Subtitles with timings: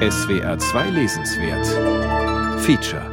[0.00, 1.66] SWR 2 Lesenswert
[2.62, 3.04] Feature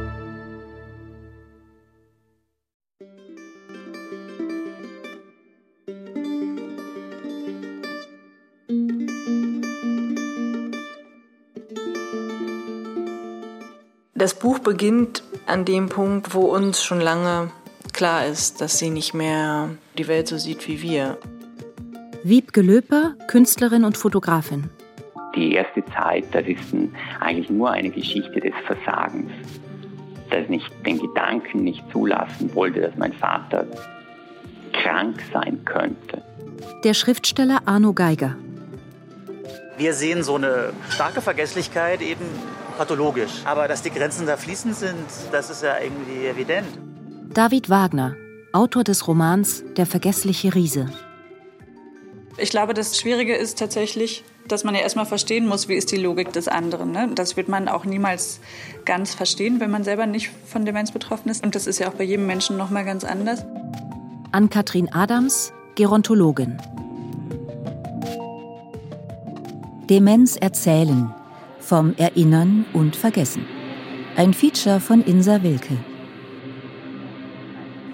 [14.14, 17.50] Das Buch beginnt an dem Punkt, wo uns schon lange
[17.92, 21.18] klar ist, dass sie nicht mehr die Welt so sieht wie wir.
[22.22, 24.70] Wiebke Löper, Künstlerin und Fotografin.
[25.34, 29.30] Die erste Zeit, das ist ein, eigentlich nur eine Geschichte des Versagens.
[30.30, 33.66] Dass ich nicht den Gedanken nicht zulassen wollte, dass mein Vater
[34.72, 36.22] krank sein könnte.
[36.84, 38.36] Der Schriftsteller Arno Geiger.
[39.76, 42.24] Wir sehen so eine starke Vergesslichkeit eben
[42.76, 43.42] pathologisch.
[43.44, 46.66] Aber dass die Grenzen da fließend sind, das ist ja irgendwie evident.
[47.32, 48.16] David Wagner,
[48.52, 50.86] Autor des Romans Der vergessliche Riese.
[52.40, 55.96] Ich glaube, das Schwierige ist tatsächlich, dass man ja erstmal verstehen muss, wie ist die
[55.96, 56.92] Logik des anderen.
[56.92, 57.10] Ne?
[57.14, 58.38] Das wird man auch niemals
[58.84, 61.44] ganz verstehen, wenn man selber nicht von Demenz betroffen ist.
[61.44, 63.44] Und das ist ja auch bei jedem Menschen nochmal ganz anders.
[64.30, 66.58] Ann-Kathrin Adams, Gerontologin.
[69.90, 71.12] Demenz erzählen.
[71.58, 73.44] Vom Erinnern und Vergessen.
[74.16, 75.76] Ein Feature von Insa Wilke.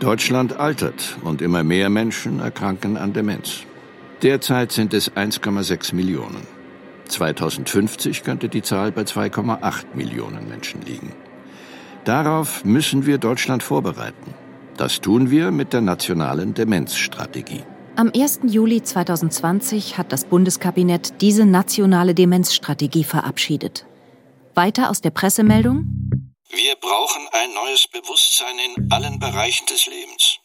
[0.00, 3.64] Deutschland altert und immer mehr Menschen erkranken an Demenz.
[4.24, 6.46] Derzeit sind es 1,6 Millionen.
[7.08, 11.12] 2050 könnte die Zahl bei 2,8 Millionen Menschen liegen.
[12.04, 14.32] Darauf müssen wir Deutschland vorbereiten.
[14.78, 17.64] Das tun wir mit der nationalen Demenzstrategie.
[17.96, 18.40] Am 1.
[18.44, 23.84] Juli 2020 hat das Bundeskabinett diese nationale Demenzstrategie verabschiedet.
[24.54, 25.84] Weiter aus der Pressemeldung.
[26.48, 30.38] Wir brauchen ein neues Bewusstsein in allen Bereichen des Lebens.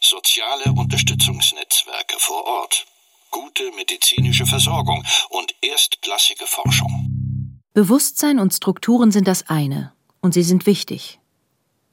[0.00, 2.86] Soziale Unterstützungsnetzwerke vor Ort,
[3.30, 7.60] gute medizinische Versorgung und erstklassige Forschung.
[7.74, 11.20] Bewusstsein und Strukturen sind das eine, und sie sind wichtig.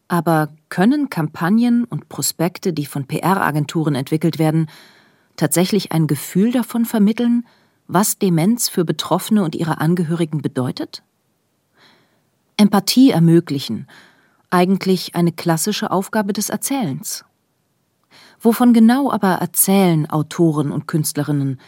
[0.08, 4.70] Aber können Kampagnen und Prospekte, die von PR-Agenturen entwickelt werden,
[5.36, 7.46] tatsächlich ein Gefühl davon vermitteln,
[7.88, 11.04] was Demenz für Betroffene und ihre Angehörigen bedeutet?
[12.58, 13.88] Empathie ermöglichen,
[14.50, 17.25] eigentlich eine klassische Aufgabe des Erzählens.
[18.46, 21.60] Wovon genau aber erzählen Autoren und Künstlerinnen,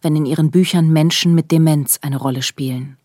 [0.00, 2.96] wenn in ihren Büchern Menschen mit Demenz eine Rolle spielen?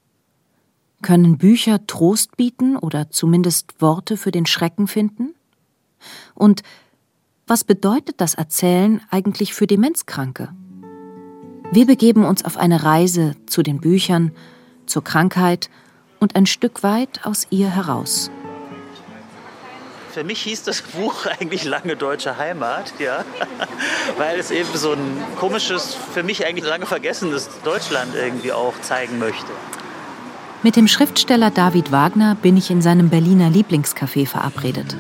[1.02, 5.36] Können Bücher Trost bieten oder zumindest Worte für den Schrecken finden?
[6.36, 6.64] Und
[7.48, 10.54] was bedeutet das Erzählen eigentlich für Demenzkranke?
[11.74, 14.32] Wir begeben uns auf eine Reise zu den Büchern,
[14.86, 15.70] zur Krankheit
[16.22, 18.32] und ein Stück weit aus ihr heraus.
[20.12, 23.24] Für mich hieß das Buch eigentlich lange deutsche Heimat, ja,
[24.18, 29.20] weil es eben so ein komisches, für mich eigentlich lange vergessenes Deutschland irgendwie auch zeigen
[29.20, 29.52] möchte.
[30.64, 34.96] Mit dem Schriftsteller David Wagner bin ich in seinem Berliner Lieblingscafé verabredet.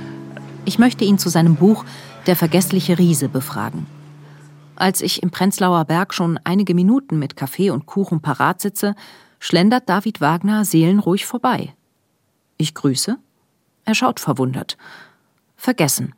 [0.66, 1.84] Ich möchte ihn zu seinem Buch
[2.28, 3.88] Der vergessliche Riese befragen.
[4.75, 8.96] Als ich im Prenzlauer Berg schon einige Minuten mit Kaffee und Kuchen parat sitze,
[9.40, 11.73] schlendert David Wagner seelenruhig vorbei.
[12.57, 13.17] Ich grüße.
[13.87, 14.77] Er schaut verwundert
[15.55, 16.13] vergessen.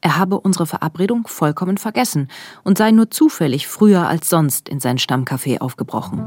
[0.00, 2.28] Er habe unsere Verabredung vollkommen vergessen
[2.64, 6.24] und sei nur zufällig früher als sonst in sein Stammcafé aufgebrochen.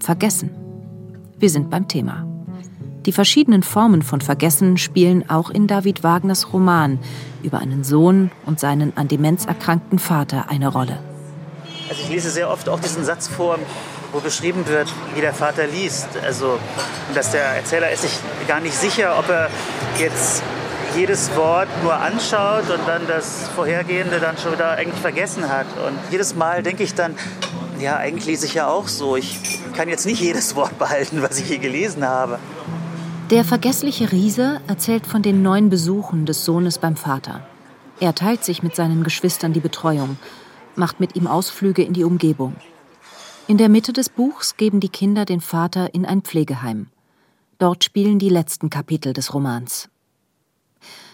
[0.00, 0.50] Vergessen.
[1.38, 2.24] Wir sind beim Thema.
[3.04, 7.00] Die verschiedenen Formen von Vergessen spielen auch in David Wagners Roman
[7.42, 11.00] über einen Sohn und seinen an Demenz erkrankten Vater eine Rolle.
[11.90, 13.58] Also ich lese sehr oft auch diesen Satz vor,
[14.14, 16.08] wo beschrieben wird, wie der Vater liest.
[16.24, 16.58] Also,
[17.14, 18.12] dass der Erzähler ist sich
[18.46, 19.50] gar nicht sicher, ob er
[19.98, 20.42] jetzt
[20.96, 25.66] jedes Wort nur anschaut und dann das Vorhergehende dann schon wieder eigentlich vergessen hat.
[25.84, 27.16] Und jedes Mal denke ich dann,
[27.80, 29.16] ja, eigentlich lese ich ja auch so.
[29.16, 29.40] Ich
[29.76, 32.38] kann jetzt nicht jedes Wort behalten, was ich hier gelesen habe.
[33.30, 37.40] Der vergessliche Riese erzählt von den neuen Besuchen des Sohnes beim Vater.
[37.98, 40.18] Er teilt sich mit seinen Geschwistern die Betreuung,
[40.76, 42.54] macht mit ihm Ausflüge in die Umgebung.
[43.46, 46.86] In der Mitte des Buchs geben die Kinder den Vater in ein Pflegeheim.
[47.58, 49.90] Dort spielen die letzten Kapitel des Romans.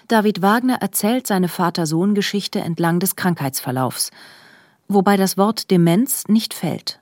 [0.06, 4.10] David Wagner erzählt seine Vater-Sohn-Geschichte entlang des Krankheitsverlaufs,
[4.86, 7.00] wobei das Wort Demenz nicht fällt.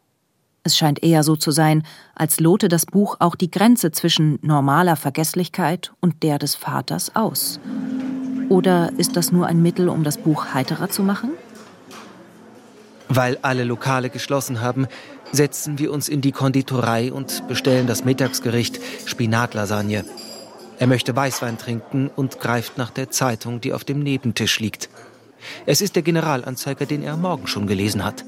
[0.64, 1.82] Es scheint eher so zu sein,
[2.14, 7.60] als lote das Buch auch die Grenze zwischen normaler Vergesslichkeit und der des Vaters aus.
[8.48, 11.30] Oder ist das nur ein Mittel, um das Buch heiterer zu machen?
[13.08, 14.86] Weil alle Lokale geschlossen haben,
[15.32, 20.04] setzen wir uns in die Konditorei und bestellen das Mittagsgericht Spinatlasagne.
[20.78, 24.88] Er möchte Weißwein trinken und greift nach der Zeitung, die auf dem Nebentisch liegt.
[25.66, 28.24] Es ist der Generalanzeiger, den er morgen schon gelesen hat.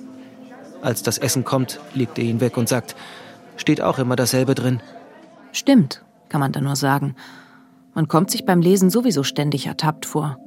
[0.83, 2.97] Als das Essen kommt, legt er ihn weg und sagt,
[3.57, 4.81] steht auch immer dasselbe drin.
[5.53, 7.15] Stimmt, kann man da nur sagen.
[7.95, 10.39] Man kommt sich beim Lesen sowieso ständig ertappt vor.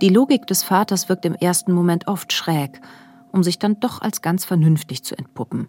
[0.00, 2.80] Die Logik des Vaters wirkt im ersten Moment oft schräg,
[3.34, 5.66] um sich dann doch als ganz vernünftig zu entpuppen,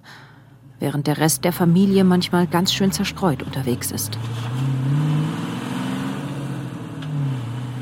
[0.80, 4.20] während der Rest der Familie manchmal ganz schön zerstreut unterwegs ist.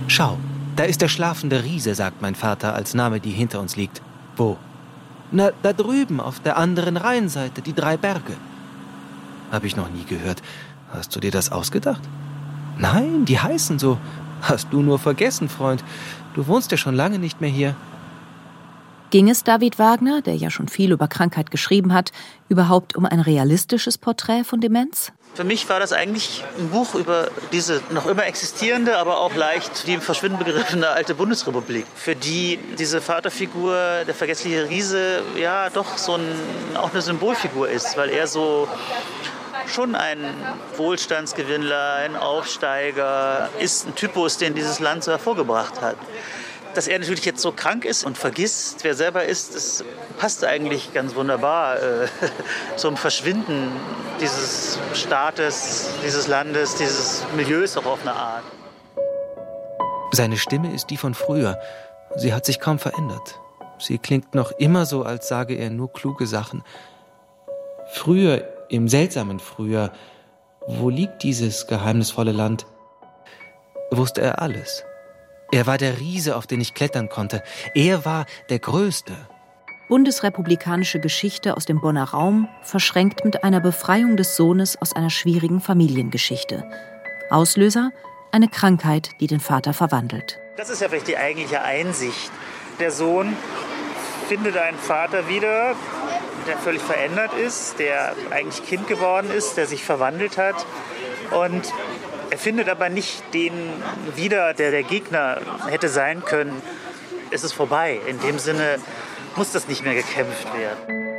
[0.07, 0.37] Schau,
[0.77, 4.01] da ist der schlafende Riese, sagt mein Vater als Name, die hinter uns liegt.
[4.37, 4.57] Wo?
[5.31, 8.37] Na, da drüben auf der anderen Rheinseite, die drei Berge.
[9.51, 10.41] Hab ich noch nie gehört.
[10.93, 12.01] Hast du dir das ausgedacht?
[12.77, 13.97] Nein, die heißen so.
[14.41, 15.83] Hast du nur vergessen, Freund.
[16.35, 17.75] Du wohnst ja schon lange nicht mehr hier.
[19.13, 22.11] Ging es David Wagner, der ja schon viel über Krankheit geschrieben hat,
[22.49, 25.11] überhaupt um ein realistisches Porträt von Demenz?
[25.35, 29.85] Für mich war das eigentlich ein Buch über diese noch immer existierende, aber auch leicht
[29.85, 35.99] die im Verschwinden begriffene alte Bundesrepublik, für die diese Vaterfigur, der vergessliche Riese, ja doch
[35.99, 36.25] so ein,
[36.73, 38.67] auch eine Symbolfigur ist, weil er so
[39.67, 40.17] schon ein
[40.77, 45.97] Wohlstandsgewinnler, ein Aufsteiger ist, ein Typus, den dieses Land so hervorgebracht hat.
[46.73, 49.83] Dass er natürlich jetzt so krank ist und vergisst, wer selber ist, das
[50.17, 52.07] passt eigentlich ganz wunderbar äh,
[52.77, 53.71] zum Verschwinden
[54.19, 58.43] dieses Staates, dieses Landes, dieses Milieus auch auf eine Art.
[60.11, 61.59] Seine Stimme ist die von früher.
[62.15, 63.39] Sie hat sich kaum verändert.
[63.79, 66.63] Sie klingt noch immer so, als sage er nur kluge Sachen.
[67.91, 69.91] Früher, im seltsamen Früher,
[70.67, 72.65] wo liegt dieses geheimnisvolle Land,
[73.91, 74.83] wusste er alles.
[75.53, 77.43] Er war der Riese, auf den ich klettern konnte.
[77.75, 79.13] Er war der Größte.
[79.87, 85.61] Bundesrepublikanische Geschichte aus dem Bonner Raum, verschränkt mit einer Befreiung des Sohnes aus einer schwierigen
[85.61, 86.67] Familiengeschichte.
[87.29, 87.91] Auslöser
[88.31, 90.39] eine Krankheit, die den Vater verwandelt.
[90.57, 92.31] Das ist ja vielleicht die eigentliche Einsicht.
[92.79, 93.37] Der Sohn
[94.27, 95.75] findet einen Vater wieder,
[96.47, 100.65] der völlig verändert ist, der eigentlich Kind geworden ist, der sich verwandelt hat.
[101.29, 101.71] Und
[102.33, 103.53] er findet aber nicht den
[104.15, 105.39] wieder, der der Gegner
[105.69, 106.63] hätte sein können.
[107.29, 107.99] Es ist vorbei.
[108.07, 108.79] In dem Sinne
[109.35, 111.11] muss das nicht mehr gekämpft werden.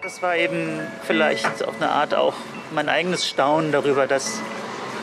[0.00, 0.78] Das war eben
[1.08, 2.34] vielleicht auf eine Art auch
[2.72, 4.38] mein eigenes Staunen darüber, dass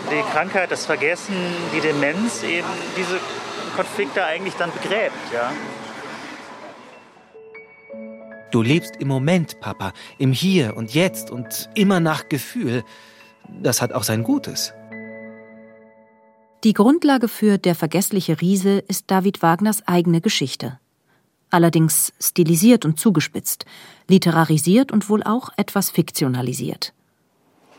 [0.09, 1.35] die Krankheit, das Vergessen,
[1.75, 3.19] die Demenz eben diese
[3.75, 5.33] Konflikte eigentlich dann begräbt.
[5.33, 5.51] Ja.
[8.51, 12.85] Du lebst im Moment, Papa, im Hier und Jetzt und immer nach Gefühl
[13.61, 14.73] das hat auch sein Gutes.
[16.63, 20.77] Die Grundlage für Der vergessliche Riese ist David Wagners eigene Geschichte.
[21.49, 23.65] Allerdings stilisiert und zugespitzt,
[24.07, 26.93] literarisiert und wohl auch etwas fiktionalisiert.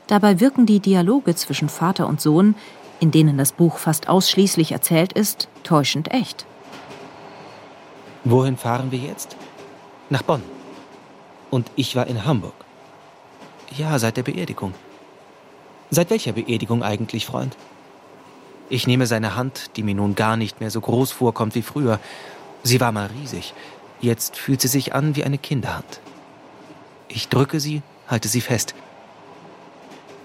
[0.06, 2.54] Dabei wirken die Dialoge zwischen Vater und Sohn,
[3.00, 6.46] in denen das Buch fast ausschließlich erzählt ist, täuschend echt.
[8.24, 9.36] Wohin fahren wir jetzt?
[10.08, 10.42] Nach Bonn.
[11.50, 12.54] Und ich war in Hamburg.
[13.76, 14.74] Ja, seit der Beerdigung.
[15.90, 17.56] Seit welcher Beerdigung eigentlich, Freund?
[18.68, 21.98] Ich nehme seine Hand, die mir nun gar nicht mehr so groß vorkommt wie früher.
[22.62, 23.52] Sie war mal riesig.
[24.00, 26.00] Jetzt fühlt sie sich an wie eine Kinderhand.
[27.08, 28.74] Ich drücke sie, halte sie fest.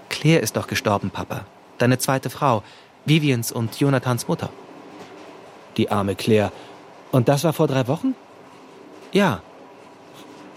[0.08, 1.44] Claire ist doch gestorben, Papa.
[1.78, 2.62] Deine zweite Frau,
[3.04, 4.50] Vivians und Jonathans Mutter.
[5.76, 6.52] Die arme Claire.
[7.10, 8.14] Und das war vor drei Wochen?
[9.12, 9.42] Ja.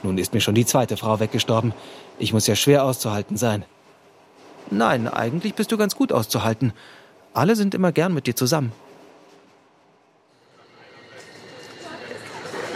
[0.04, 1.74] Nun ist mir schon die zweite Frau weggestorben.
[2.20, 3.66] Ich muss ja schwer auszuhalten sein.
[4.72, 6.74] Nein, eigentlich bist du ganz gut auszuhalten.
[7.34, 8.72] Alle sind immer gern mit dir zusammen.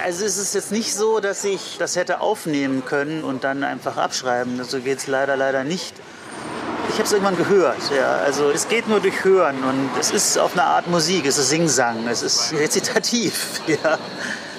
[0.04, 3.96] Also es ist jetzt nicht so, dass ich das hätte aufnehmen können und dann einfach
[3.96, 4.62] abschreiben.
[4.64, 5.94] So geht es leider, leider nicht.
[6.90, 7.90] Ich habe es irgendwann gehört.
[7.96, 8.18] Ja.
[8.18, 11.50] Also es geht nur durch Hören und es ist auf eine Art Musik, es ist
[11.50, 13.62] Singsang, es ist rezitativ.
[13.66, 13.98] Ja.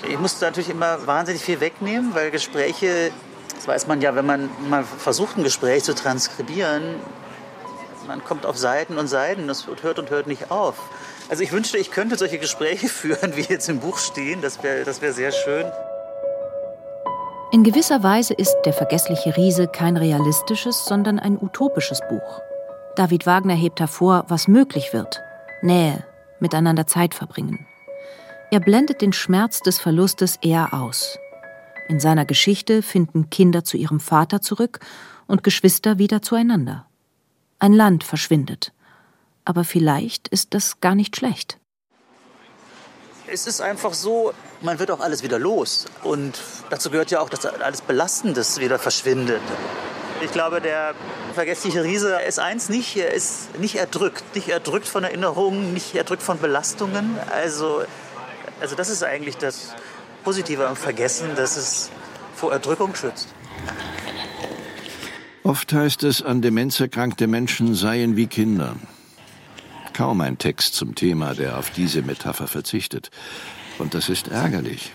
[0.09, 3.11] Ich musste natürlich immer wahnsinnig viel wegnehmen, weil Gespräche,
[3.55, 6.97] das weiß man ja, wenn man mal versucht, ein Gespräch zu transkribieren,
[8.07, 10.75] man kommt auf Seiten und Seiten, das hört und hört nicht auf.
[11.29, 14.41] Also ich wünschte, ich könnte solche Gespräche führen, wie jetzt im Buch stehen.
[14.43, 15.67] Das wäre das wär sehr schön.
[17.53, 22.41] In gewisser Weise ist Der vergessliche Riese kein realistisches, sondern ein utopisches Buch.
[22.97, 25.21] David Wagner hebt hervor, was möglich wird.
[25.63, 26.05] Nähe,
[26.41, 27.67] miteinander Zeit verbringen.
[28.51, 31.19] Er blendet den Schmerz des Verlustes eher aus.
[31.89, 34.81] In seiner Geschichte finden Kinder zu ihrem Vater zurück
[35.27, 36.87] und Geschwister wieder zueinander.
[37.59, 38.73] Ein Land verschwindet.
[39.45, 41.59] Aber vielleicht ist das gar nicht schlecht.
[43.27, 45.87] Es ist einfach so, man wird auch alles wieder los.
[46.03, 49.43] Und dazu gehört ja auch, dass alles Belastendes wieder verschwindet.
[50.21, 50.95] Ich glaube, der
[51.35, 54.23] vergessliche Riese ist eins nicht, er ist nicht erdrückt.
[54.35, 57.19] Nicht erdrückt von Erinnerungen, nicht erdrückt von Belastungen.
[57.31, 57.83] Also,
[58.61, 59.75] also das ist eigentlich das
[60.23, 61.91] Positive am Vergessen, dass es
[62.35, 63.29] vor Erdrückung schützt.
[65.45, 68.77] Oft heißt es, an Demenz erkrankte Menschen seien wie Kinder.
[69.93, 73.11] Kaum ein Text zum Thema, der auf diese Metapher verzichtet.
[73.79, 74.95] Und das ist ärgerlich.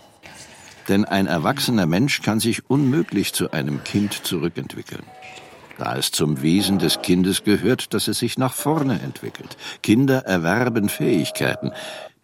[0.87, 5.03] Denn ein erwachsener Mensch kann sich unmöglich zu einem Kind zurückentwickeln.
[5.77, 9.55] Da es zum Wesen des Kindes gehört, dass es sich nach vorne entwickelt.
[9.83, 11.71] Kinder erwerben Fähigkeiten.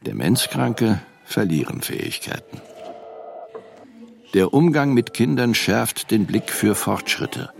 [0.02, 2.60] Demenzkranke verlieren Fähigkeiten.
[4.34, 7.52] Der Umgang mit Kindern schärft den Blick für Fortschritte.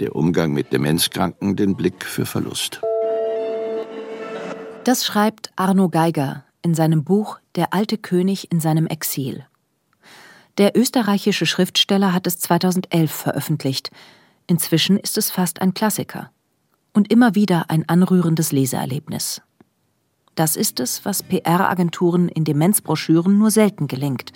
[0.00, 2.82] Der Umgang mit Demenzkranken den Blick für Verlust.
[4.84, 9.46] Das schreibt Arno Geiger in seinem Buch Der alte König in seinem Exil.
[10.58, 13.90] Der österreichische Schriftsteller hat es 2011 veröffentlicht.
[14.46, 16.30] Inzwischen ist es fast ein Klassiker.
[16.92, 19.42] Und immer wieder ein anrührendes Leseerlebnis.
[20.34, 24.32] Das ist es, was PR-Agenturen in Demenzbroschüren nur selten gelingt.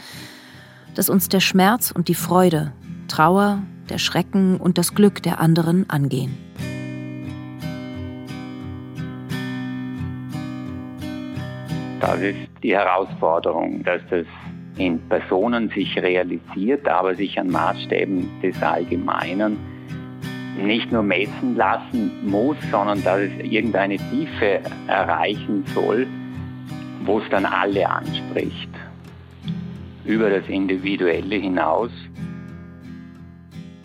[0.94, 2.72] Dass uns der Schmerz und die Freude,
[3.08, 6.36] Trauer, der Schrecken und das Glück der anderen angehen.
[12.00, 14.24] Das ist die Herausforderung, dass das
[14.78, 19.58] in Personen sich realisiert, aber sich an Maßstäben des Allgemeinen
[20.56, 26.06] nicht nur messen lassen muss, sondern dass es irgendeine Tiefe erreichen soll,
[27.04, 28.70] wo es dann alle anspricht,
[30.04, 31.90] über das Individuelle hinaus.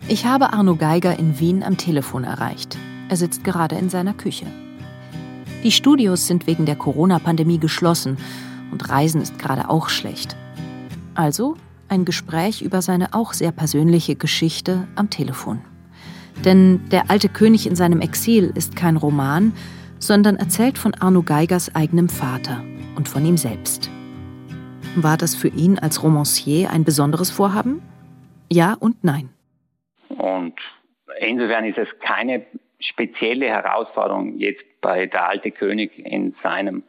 [0.07, 2.77] Ich habe Arno Geiger in Wien am Telefon erreicht.
[3.09, 4.45] Er sitzt gerade in seiner Küche.
[5.63, 8.17] Die Studios sind wegen der Corona-Pandemie geschlossen
[8.71, 10.35] und Reisen ist gerade auch schlecht.
[11.15, 11.57] Also
[11.89, 15.61] ein Gespräch über seine auch sehr persönliche Geschichte am Telefon.
[16.43, 19.53] Denn Der alte König in seinem Exil ist kein Roman,
[19.97, 22.63] sondern erzählt von Arno Geigers eigenem Vater
[22.95, 23.89] und von ihm selbst.
[24.95, 27.81] War das für ihn als Romancier ein besonderes Vorhaben?
[28.51, 29.29] Ja und nein.
[30.25, 30.59] Und
[31.19, 32.47] insofern ist es keine
[32.79, 36.81] spezielle Herausforderung jetzt bei der alte König in seinem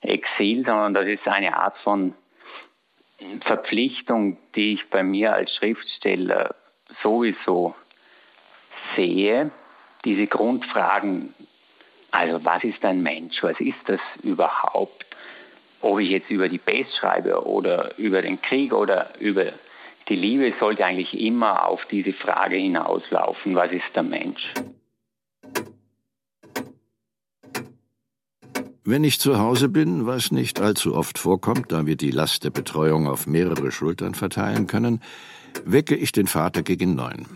[0.00, 2.14] Exil, sondern das ist eine Art von
[3.42, 6.56] Verpflichtung, die ich bei mir als Schriftsteller
[7.00, 7.76] sowieso
[8.96, 9.52] sehe.
[10.04, 11.32] Diese Grundfragen,
[12.10, 15.06] also was ist ein Mensch, was ist das überhaupt?
[15.80, 19.52] Ob ich jetzt über die Pest schreibe oder über den Krieg oder über
[20.08, 24.52] die Liebe, sollte eigentlich immer auf diese Frage hinauslaufen, was ist der Mensch?
[28.86, 32.50] Wenn ich zu Hause bin, was nicht allzu oft vorkommt, da wir die Last der
[32.50, 35.00] Betreuung auf mehrere Schultern verteilen können,
[35.64, 37.26] wecke ich den Vater gegen neun.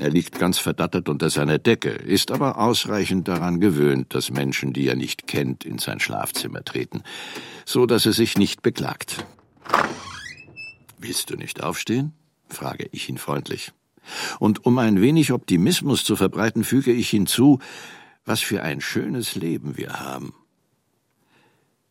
[0.00, 4.88] Er liegt ganz verdattert unter seiner Decke, ist aber ausreichend daran gewöhnt, dass Menschen, die
[4.88, 7.02] er nicht kennt, in sein Schlafzimmer treten,
[7.66, 9.24] so dass er sich nicht beklagt.
[11.06, 12.14] Willst du nicht aufstehen?
[12.48, 13.72] frage ich ihn freundlich.
[14.38, 17.58] Und um ein wenig Optimismus zu verbreiten, füge ich hinzu,
[18.24, 20.32] was für ein schönes Leben wir haben.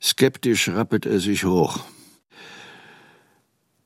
[0.01, 1.85] Skeptisch rappelt er sich hoch.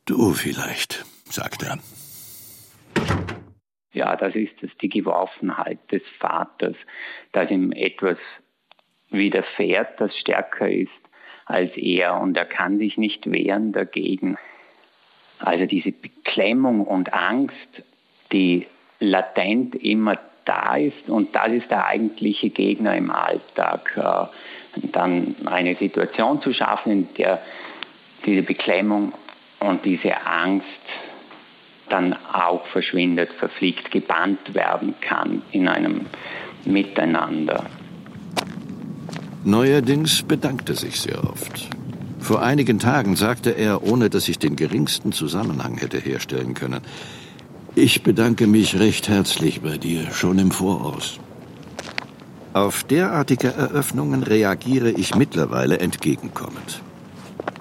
[0.05, 1.77] Du vielleicht, sagt er.
[3.91, 6.77] Ja, das ist es, die Geworfenheit des Vaters,
[7.34, 8.17] dass ihm etwas
[9.10, 10.91] widerfährt, das stärker ist
[11.48, 14.38] als er und er kann sich nicht wehren dagegen.
[15.39, 17.84] Also diese Beklemmung und Angst,
[18.32, 18.67] die
[19.00, 23.91] latent immer da ist und das ist der eigentliche Gegner im Alltag.
[23.96, 24.27] Äh,
[24.91, 27.41] dann eine Situation zu schaffen, in der
[28.25, 29.13] diese Beklemmung
[29.60, 30.65] und diese Angst
[31.89, 36.06] dann auch verschwindet, verfliegt, gebannt werden kann in einem
[36.65, 37.65] Miteinander.
[39.46, 41.70] Neuerdings bedankte sich sehr oft.
[42.27, 46.81] Vor einigen Tagen sagte er, ohne dass ich den geringsten Zusammenhang hätte herstellen können,
[47.74, 51.22] ich bedanke mich recht herzlich bei dir, schon im Voraus.
[52.51, 56.81] Auf derartige Eröffnungen reagiere ich mittlerweile entgegenkommend.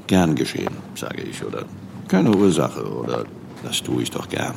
[0.08, 1.64] Gern geschehen, sage ich, oder
[2.08, 3.24] keine Ursache, oder
[3.62, 4.56] das tue ich doch gern.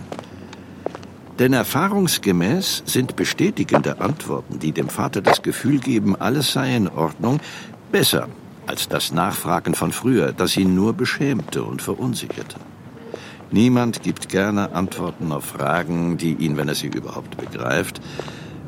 [1.38, 7.40] Denn erfahrungsgemäß sind bestätigende Antworten, die dem Vater das Gefühl geben, alles sei in Ordnung,
[7.92, 8.28] besser
[8.70, 12.58] als das Nachfragen von früher, das ihn nur beschämte und verunsicherte.
[13.52, 18.00] Niemand gibt gerne Antworten auf Fragen, die ihn, wenn er sie überhaupt begreift,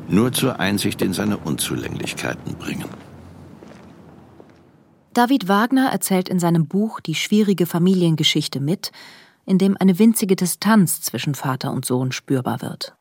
[0.08, 2.88] nur zur Einsicht in seine Unzulänglichkeiten bringen.
[5.14, 8.90] David Wagner erzählt in seinem Buch die schwierige Familiengeschichte mit,
[9.46, 12.96] in dem eine winzige Distanz zwischen Vater und Sohn spürbar wird.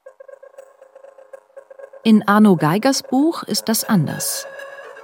[2.04, 4.46] In Arno Geigers Buch ist das anders.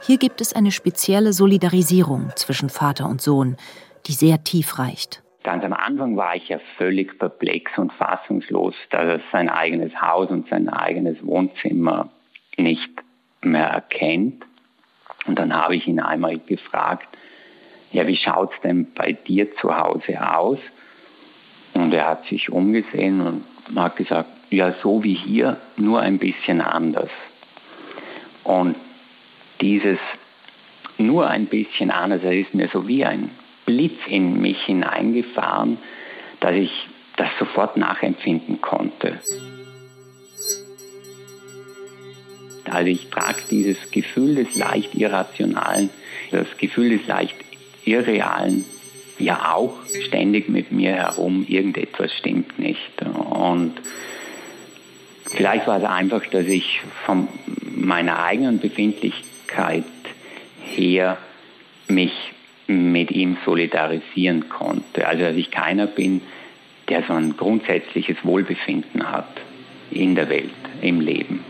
[0.01, 3.57] Hier gibt es eine spezielle Solidarisierung zwischen Vater und Sohn,
[4.05, 5.23] die sehr tief reicht.
[5.43, 10.29] Ganz am Anfang war ich ja völlig perplex und fassungslos, dass er sein eigenes Haus
[10.29, 12.09] und sein eigenes Wohnzimmer
[12.57, 12.89] nicht
[13.41, 14.43] mehr erkennt.
[15.25, 17.07] Und dann habe ich ihn einmal gefragt,
[17.91, 20.59] ja, wie schaut es denn bei dir zu Hause aus?
[21.73, 23.43] Und er hat sich umgesehen und
[23.75, 27.09] hat gesagt, ja, so wie hier, nur ein bisschen anders.
[28.43, 28.75] Und
[29.61, 29.99] dieses
[30.97, 33.29] nur ein bisschen anders, er ist mir so wie ein
[33.65, 35.77] Blitz in mich hineingefahren,
[36.39, 36.71] dass ich
[37.17, 39.19] das sofort nachempfinden konnte.
[42.69, 45.89] Also ich trage dieses Gefühl des leicht Irrationalen,
[46.31, 47.35] das Gefühl des leicht
[47.85, 48.65] Irrealen
[49.19, 53.01] ja auch ständig mit mir herum, irgendetwas stimmt nicht.
[53.01, 53.73] Und
[55.25, 57.27] vielleicht war es einfach, dass ich von
[57.75, 59.36] meiner eigenen Befindlichkeit
[60.61, 61.17] her
[61.87, 62.11] mich
[62.67, 65.07] mit ihm solidarisieren konnte.
[65.07, 66.21] Also dass ich keiner bin,
[66.89, 69.29] der so ein grundsätzliches Wohlbefinden hat
[69.91, 70.51] in der Welt,
[70.81, 71.43] im Leben.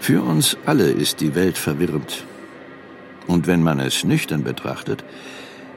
[0.00, 2.24] Für uns alle ist die Welt verwirrend.
[3.26, 5.04] Und wenn man es nüchtern betrachtet,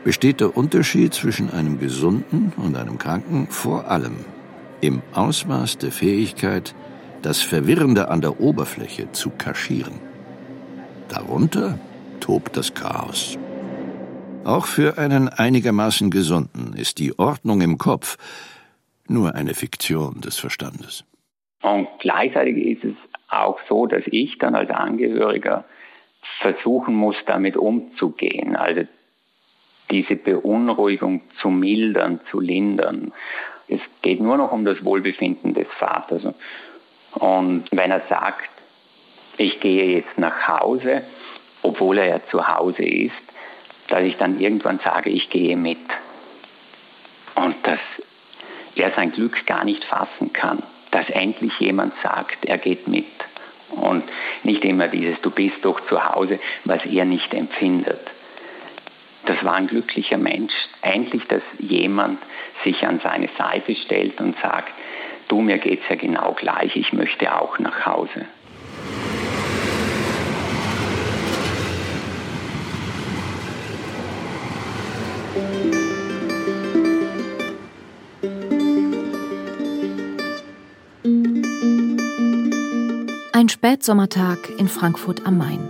[0.04, 4.26] besteht der Unterschied zwischen einem Gesunden und einem Kranken vor allem
[4.82, 6.74] im Ausmaß der Fähigkeit,
[7.24, 10.00] das Verwirrende an der Oberfläche zu kaschieren.
[11.10, 11.80] Darunter
[12.20, 13.38] tobt das Chaos.
[14.44, 18.18] Auch für einen einigermaßen Gesunden ist die Ordnung im Kopf
[19.08, 21.06] nur eine Fiktion des Verstandes.
[21.62, 22.96] Und gleichzeitig ist es
[23.30, 25.64] auch so, dass ich dann als Angehöriger
[26.42, 28.56] versuchen muss, damit umzugehen.
[28.56, 28.82] Also
[29.90, 33.14] diese Beunruhigung zu mildern, zu lindern.
[33.68, 36.24] Es geht nur noch um das Wohlbefinden des Vaters.
[37.16, 38.50] Und wenn er sagt,
[39.38, 41.04] ich gehe jetzt nach Hause,
[41.62, 43.12] obwohl er ja zu Hause ist,
[43.88, 45.78] dass ich dann irgendwann sage, ich gehe mit.
[47.36, 47.80] Und dass
[48.76, 53.06] er sein Glück gar nicht fassen kann, dass endlich jemand sagt, er geht mit.
[53.70, 54.04] Und
[54.44, 58.02] nicht immer dieses, du bist doch zu Hause, was er nicht empfindet.
[59.26, 60.54] Das war ein glücklicher Mensch.
[60.82, 62.20] Endlich, dass jemand
[62.64, 64.74] sich an seine Seite stellt und sagt,
[65.28, 68.26] du, mir geht's ja genau gleich, ich möchte auch nach Hause.
[83.36, 85.68] Ein Spätsommertag in Frankfurt am Main.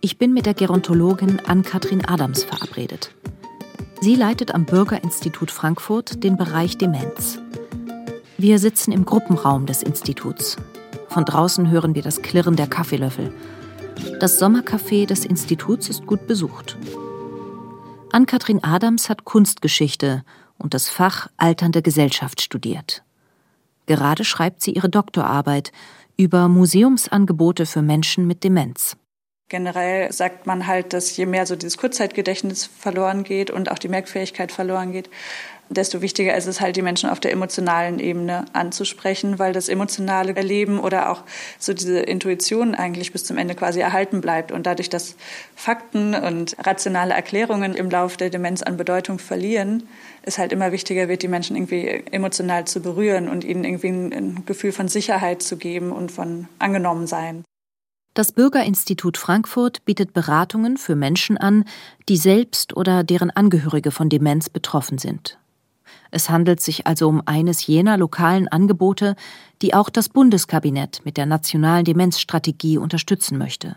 [0.00, 3.14] Ich bin mit der Gerontologin Ann-Kathrin Adams verabredet.
[4.00, 7.40] Sie leitet am Bürgerinstitut Frankfurt den Bereich Demenz.
[8.42, 10.56] Wir sitzen im Gruppenraum des Instituts.
[11.06, 13.32] Von draußen hören wir das Klirren der Kaffeelöffel.
[14.18, 16.76] Das Sommercafé des Instituts ist gut besucht.
[18.10, 20.24] Ann-Kathrin Adams hat Kunstgeschichte
[20.58, 23.04] und das Fach Alternde Gesellschaft studiert.
[23.86, 25.70] Gerade schreibt sie ihre Doktorarbeit
[26.16, 28.96] über Museumsangebote für Menschen mit Demenz.
[29.52, 33.88] Generell sagt man halt, dass je mehr so dieses Kurzzeitgedächtnis verloren geht und auch die
[33.88, 35.10] Merkfähigkeit verloren geht,
[35.74, 40.34] desto wichtiger ist es halt, die Menschen auf der emotionalen Ebene anzusprechen, weil das emotionale
[40.34, 41.22] Erleben oder auch
[41.58, 44.52] so diese Intuition eigentlich bis zum Ende quasi erhalten bleibt.
[44.52, 45.16] Und dadurch, dass
[45.54, 49.84] Fakten und rationale Erklärungen im Laufe der Demenz an Bedeutung verlieren,
[50.24, 54.44] ist halt immer wichtiger wird, die Menschen irgendwie emotional zu berühren und ihnen irgendwie ein
[54.46, 57.44] Gefühl von Sicherheit zu geben und von angenommen sein.
[58.14, 61.64] Das Bürgerinstitut Frankfurt bietet Beratungen für Menschen an,
[62.10, 65.38] die selbst oder deren Angehörige von Demenz betroffen sind.
[66.10, 69.16] Es handelt sich also um eines jener lokalen Angebote,
[69.62, 73.76] die auch das Bundeskabinett mit der nationalen Demenzstrategie unterstützen möchte.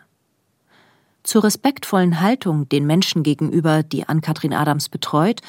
[1.23, 5.41] Zur respektvollen Haltung den Menschen gegenüber, die Ann-Kathrin Adams betreut,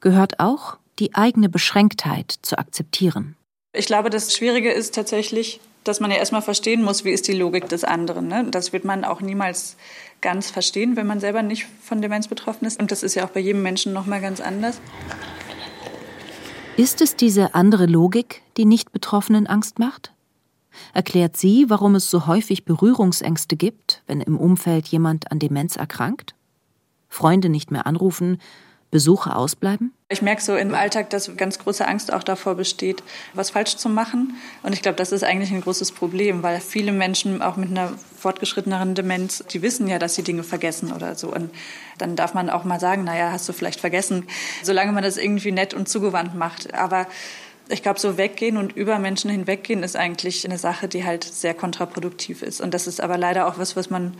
[0.00, 3.36] gehört auch, die eigene Beschränktheit zu akzeptieren.
[3.72, 7.32] Ich glaube, das Schwierige ist tatsächlich, dass man ja erstmal verstehen muss, wie ist die
[7.32, 8.28] Logik des anderen.
[8.28, 8.46] Ne?
[8.50, 9.76] Das wird man auch niemals
[10.20, 12.80] ganz verstehen, wenn man selber nicht von Demenz betroffen ist.
[12.80, 14.80] Und das ist ja auch bei jedem Menschen nochmal ganz anders.
[16.76, 20.12] Ist es diese andere Logik, die Nicht-Betroffenen Angst macht?
[20.92, 26.34] Erklärt sie, warum es so häufig Berührungsängste gibt, wenn im Umfeld jemand an Demenz erkrankt?
[27.08, 28.36] Freunde nicht mehr anrufen,
[28.90, 29.94] Besuche ausbleiben?
[30.08, 33.02] Ich merke so im Alltag, dass ganz große Angst auch davor besteht,
[33.34, 34.36] was falsch zu machen.
[34.62, 37.92] Und ich glaube, das ist eigentlich ein großes Problem, weil viele Menschen auch mit einer
[38.16, 41.34] fortgeschritteneren Demenz, die wissen ja, dass sie Dinge vergessen oder so.
[41.34, 41.50] Und
[41.98, 44.28] dann darf man auch mal sagen, naja, hast du vielleicht vergessen,
[44.62, 46.72] solange man das irgendwie nett und zugewandt macht.
[46.72, 47.08] Aber
[47.68, 51.52] ich glaube, so weggehen und über Menschen hinweggehen ist eigentlich eine Sache, die halt sehr
[51.52, 52.60] kontraproduktiv ist.
[52.60, 54.16] Und das ist aber leider auch was, was man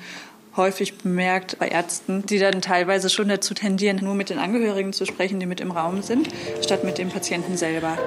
[0.57, 5.05] häufig bemerkt bei Ärzten, die dann teilweise schon dazu tendieren, nur mit den Angehörigen zu
[5.05, 6.29] sprechen, die mit im Raum sind,
[6.63, 7.99] statt mit dem Patienten selber.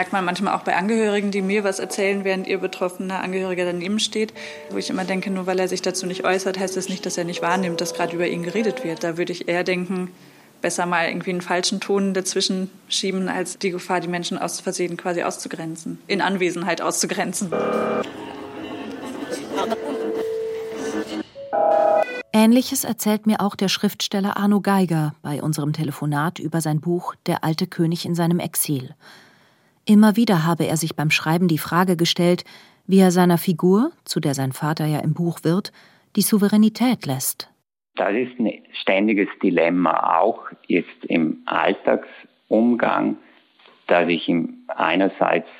[0.00, 4.00] merkt man manchmal auch bei Angehörigen, die mir was erzählen, während ihr betroffener Angehöriger daneben
[4.00, 4.32] steht,
[4.70, 7.18] wo ich immer denke, nur weil er sich dazu nicht äußert, heißt das nicht, dass
[7.18, 9.04] er nicht wahrnimmt, dass gerade über ihn geredet wird.
[9.04, 10.10] Da würde ich eher denken,
[10.60, 14.96] besser mal irgendwie einen falschen Ton dazwischen schieben, als die Gefahr, die Menschen aus Versehen
[14.96, 17.52] quasi auszugrenzen, in Anwesenheit auszugrenzen.
[22.32, 27.44] Ähnliches erzählt mir auch der Schriftsteller Arno Geiger bei unserem Telefonat über sein Buch Der
[27.44, 28.94] alte König in seinem Exil.
[29.84, 32.44] Immer wieder habe er sich beim Schreiben die Frage gestellt,
[32.86, 35.72] wie er seiner Figur, zu der sein Vater ja im Buch wird,
[36.16, 37.49] die Souveränität lässt.
[38.00, 43.18] Das ist ein ständiges Dilemma, auch jetzt im Alltagsumgang,
[43.88, 45.50] dass ich ihm einerseits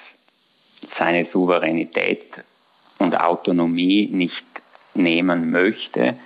[0.98, 2.24] seine Souveränität
[2.98, 4.42] und Autonomie nicht
[4.94, 6.18] nehmen möchte,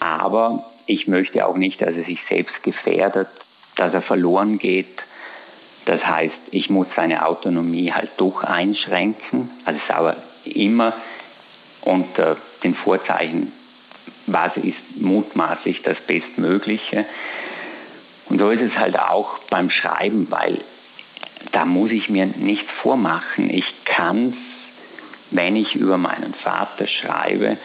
[0.00, 3.28] aber ich möchte auch nicht, dass er sich selbst gefährdet,
[3.76, 5.02] dass er verloren geht.
[5.84, 10.94] Das heißt, ich muss seine Autonomie halt doch einschränken, also aber immer
[11.82, 13.52] unter den Vorzeichen,
[14.32, 17.06] was ist mutmaßlich das Bestmögliche.
[18.28, 20.60] Und so ist es halt auch beim Schreiben, weil
[21.52, 23.50] da muss ich mir nichts vormachen.
[23.50, 24.36] Ich kann,
[25.30, 27.58] wenn ich über meinen Vater schreibe,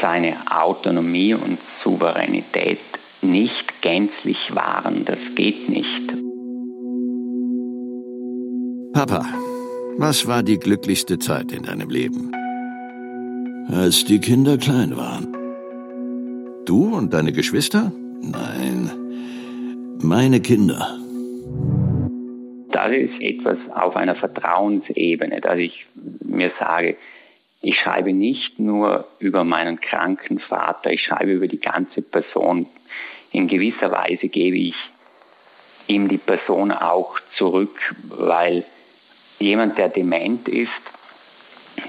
[0.00, 2.80] seine Autonomie und Souveränität
[3.22, 5.04] nicht gänzlich wahren.
[5.04, 6.12] Das geht nicht.
[8.92, 9.24] Papa,
[9.96, 12.32] was war die glücklichste Zeit in deinem Leben?
[13.70, 15.37] Als die Kinder klein waren.
[16.68, 17.90] Du und deine Geschwister?
[18.20, 18.90] Nein,
[20.02, 20.98] meine Kinder.
[22.70, 25.86] Das ist etwas auf einer Vertrauensebene, dass ich
[26.20, 26.98] mir sage,
[27.62, 32.66] ich schreibe nicht nur über meinen kranken Vater, ich schreibe über die ganze Person.
[33.32, 34.76] In gewisser Weise gebe ich
[35.86, 37.78] ihm die Person auch zurück,
[38.10, 38.66] weil
[39.38, 40.70] Jemand, der dement ist,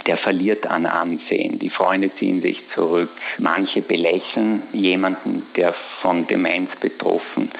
[0.05, 1.59] der verliert an Ansehen.
[1.59, 3.09] Die Freunde ziehen sich zurück.
[3.37, 7.51] Manche belächeln jemanden, der von Demenz betroffen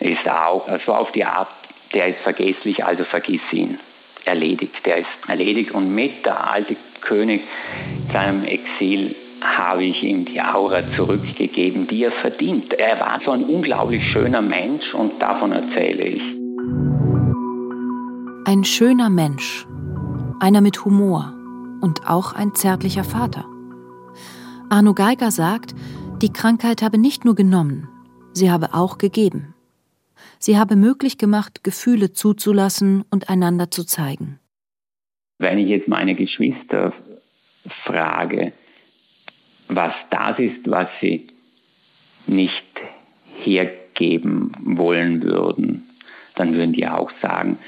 [0.00, 0.68] ist auch.
[0.68, 1.48] Also auf die Art,
[1.92, 3.78] der ist vergesslich, also vergiss ihn.
[4.24, 4.84] Erledigt.
[4.84, 5.72] Der ist erledigt.
[5.72, 7.42] Und mit der alte König
[8.12, 12.72] seinem Exil habe ich ihm die Aura zurückgegeben, die er verdient.
[12.74, 16.22] Er war so ein unglaublich schöner Mensch und davon erzähle ich.
[18.46, 19.66] Ein schöner Mensch,
[20.40, 21.34] einer mit Humor
[21.82, 23.44] und auch ein zärtlicher Vater.
[24.70, 25.74] Arno Geiger sagt,
[26.22, 27.88] die Krankheit habe nicht nur genommen,
[28.32, 29.54] sie habe auch gegeben.
[30.38, 34.38] Sie habe möglich gemacht, Gefühle zuzulassen und einander zu zeigen.
[35.38, 36.92] Wenn ich jetzt meine Geschwister
[37.84, 38.52] frage,
[39.68, 41.28] was das ist, was sie
[42.26, 42.64] nicht
[43.42, 45.90] hergeben wollen würden,
[46.36, 47.58] dann würden die auch sagen,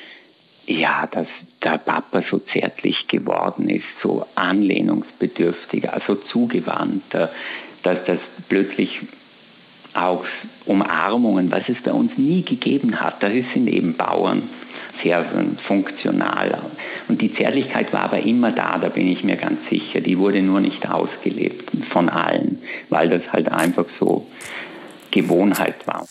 [0.67, 1.27] ja, dass
[1.63, 9.01] der Papa so zärtlich geworden ist, so anlehnungsbedürftig, also zugewandt, dass das plötzlich
[9.95, 10.25] auch
[10.67, 14.51] Umarmungen, was es bei uns nie gegeben hat, das sind eben Bauern
[15.03, 15.25] sehr
[15.67, 16.71] funktional.
[17.09, 20.01] Und die Zärtlichkeit war aber immer da, da bin ich mir ganz sicher.
[20.01, 22.59] Die wurde nur nicht ausgelebt von allen,
[22.91, 24.27] weil das halt einfach so
[25.11, 26.07] Gewohnheit war.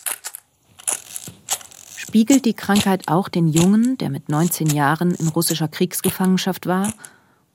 [2.13, 6.93] Spiegelt die Krankheit auch den Jungen, der mit 19 Jahren in russischer Kriegsgefangenschaft war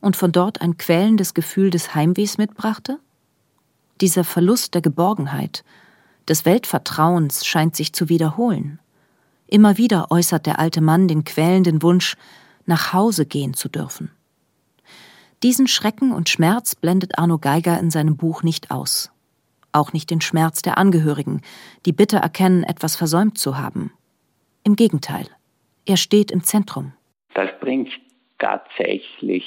[0.01, 2.99] und von dort ein quälendes Gefühl des Heimwehs mitbrachte?
[4.01, 5.63] Dieser Verlust der Geborgenheit,
[6.27, 8.81] des Weltvertrauens scheint sich zu wiederholen.
[9.47, 12.17] Immer wieder äußert der alte Mann den quälenden Wunsch,
[12.67, 14.11] nach Hause gehen zu dürfen.
[15.45, 19.13] Diesen Schrecken und Schmerz blendet Arno Geiger in seinem Buch nicht aus.
[19.71, 21.43] Auch nicht den Schmerz der Angehörigen,
[21.87, 23.93] die bitter erkennen, etwas versäumt zu haben.
[24.69, 25.27] Im Gegenteil,
[25.87, 26.93] er steht im Zentrum.
[27.33, 27.91] Das bringt
[28.39, 29.47] tatsächlich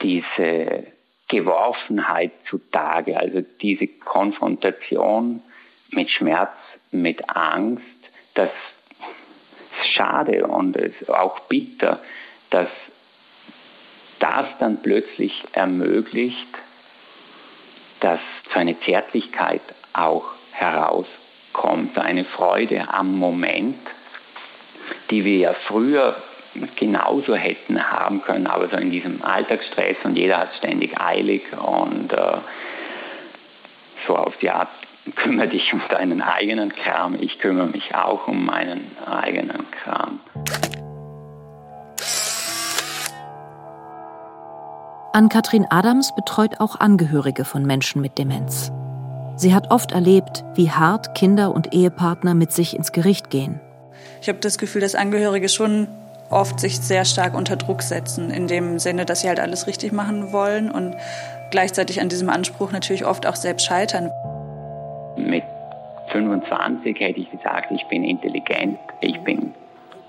[0.00, 0.86] diese
[1.28, 5.42] Geworfenheit zutage, also diese Konfrontation
[5.90, 6.56] mit Schmerz,
[6.90, 7.84] mit Angst,
[8.32, 12.00] das ist schade und ist auch bitter,
[12.48, 12.70] dass
[14.20, 16.48] das dann plötzlich ermöglicht,
[18.00, 18.20] dass
[18.54, 19.60] so eine Zärtlichkeit
[19.92, 23.80] auch herauskommt, eine Freude am Moment,
[25.10, 26.16] die wir ja früher
[26.76, 32.12] genauso hätten haben können, aber so in diesem Alltagsstress und jeder hat ständig eilig und
[32.12, 32.38] äh,
[34.06, 34.68] so auf die Art
[35.16, 40.20] kümmere dich um deinen eigenen Kram, ich kümmere mich auch um meinen eigenen Kram.
[45.12, 48.72] Ann-Kathrin Adams betreut auch Angehörige von Menschen mit Demenz.
[49.36, 53.60] Sie hat oft erlebt, wie hart Kinder und Ehepartner mit sich ins Gericht gehen.
[54.22, 55.88] Ich habe das Gefühl, dass Angehörige schon
[56.30, 59.92] oft sich sehr stark unter Druck setzen, in dem Sinne, dass sie halt alles richtig
[59.92, 60.96] machen wollen und
[61.50, 64.10] gleichzeitig an diesem Anspruch natürlich oft auch selbst scheitern.
[65.16, 65.44] Mit
[66.10, 69.54] 25 hätte ich gesagt, ich bin intelligent, ich bin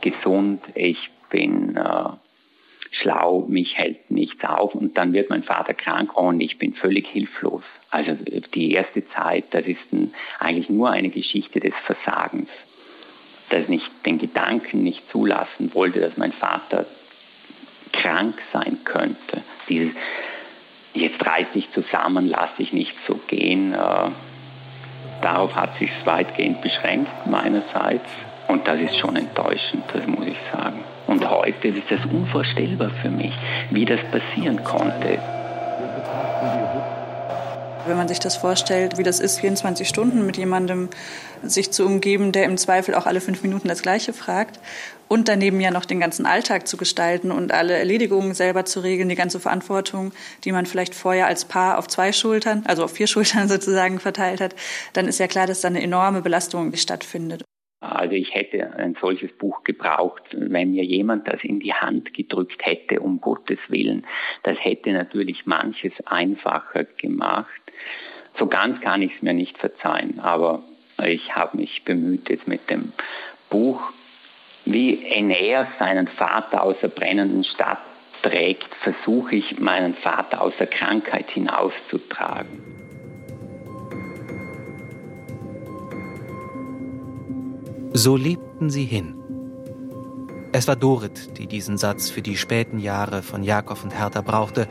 [0.02, 0.98] gesund, ich
[1.30, 2.10] bin äh,
[2.92, 7.08] schlau, mich hält nichts auf und dann wird mein Vater krank und ich bin völlig
[7.08, 7.64] hilflos.
[7.92, 8.14] Also
[8.54, 12.50] die erste Zeit, das ist ein, eigentlich nur eine Geschichte des Versagens,
[13.50, 16.86] dass ich den Gedanken nicht zulassen wollte, dass mein Vater
[17.92, 19.44] krank sein könnte.
[19.70, 19.94] Dieses,
[20.94, 23.74] jetzt reiß dich zusammen, lass dich nicht so gehen.
[23.74, 24.10] Äh,
[25.22, 28.10] darauf hat sich weitgehend beschränkt meinerseits
[28.48, 30.84] und das ist schon enttäuschend, das muss ich sagen.
[31.08, 33.34] Und heute ist das unvorstellbar für mich,
[33.72, 35.20] wie das passieren konnte.
[37.88, 40.90] Wenn man sich das vorstellt, wie das ist, 24 Stunden mit jemandem
[41.50, 44.60] sich zu umgeben, der im Zweifel auch alle fünf Minuten das Gleiche fragt
[45.08, 49.10] und daneben ja noch den ganzen Alltag zu gestalten und alle Erledigungen selber zu regeln,
[49.10, 50.12] die ganze Verantwortung,
[50.44, 54.42] die man vielleicht vorher als Paar auf zwei Schultern, also auf vier Schultern sozusagen verteilt
[54.42, 54.56] hat,
[54.94, 57.44] dann ist ja klar, dass da eine enorme Belastung stattfindet.
[57.82, 62.66] Also ich hätte ein solches Buch gebraucht, wenn mir jemand das in die Hand gedrückt
[62.66, 64.08] hätte, um Gottes Willen.
[64.44, 67.62] Das hätte natürlich manches einfacher gemacht.
[68.40, 70.64] So ganz kann ich es mir nicht verzeihen, aber
[71.04, 72.94] ich habe mich bemüht jetzt mit dem
[73.50, 73.82] Buch,
[74.66, 77.80] wie Aeneas seinen Vater aus der brennenden Stadt
[78.24, 82.64] trägt, versuche ich meinen Vater aus der Krankheit hinauszutragen.
[87.94, 89.16] So lebten sie hin.
[90.52, 94.68] Es war Dorit, die diesen Satz für die späten Jahre von Jakob und Hertha brauchte,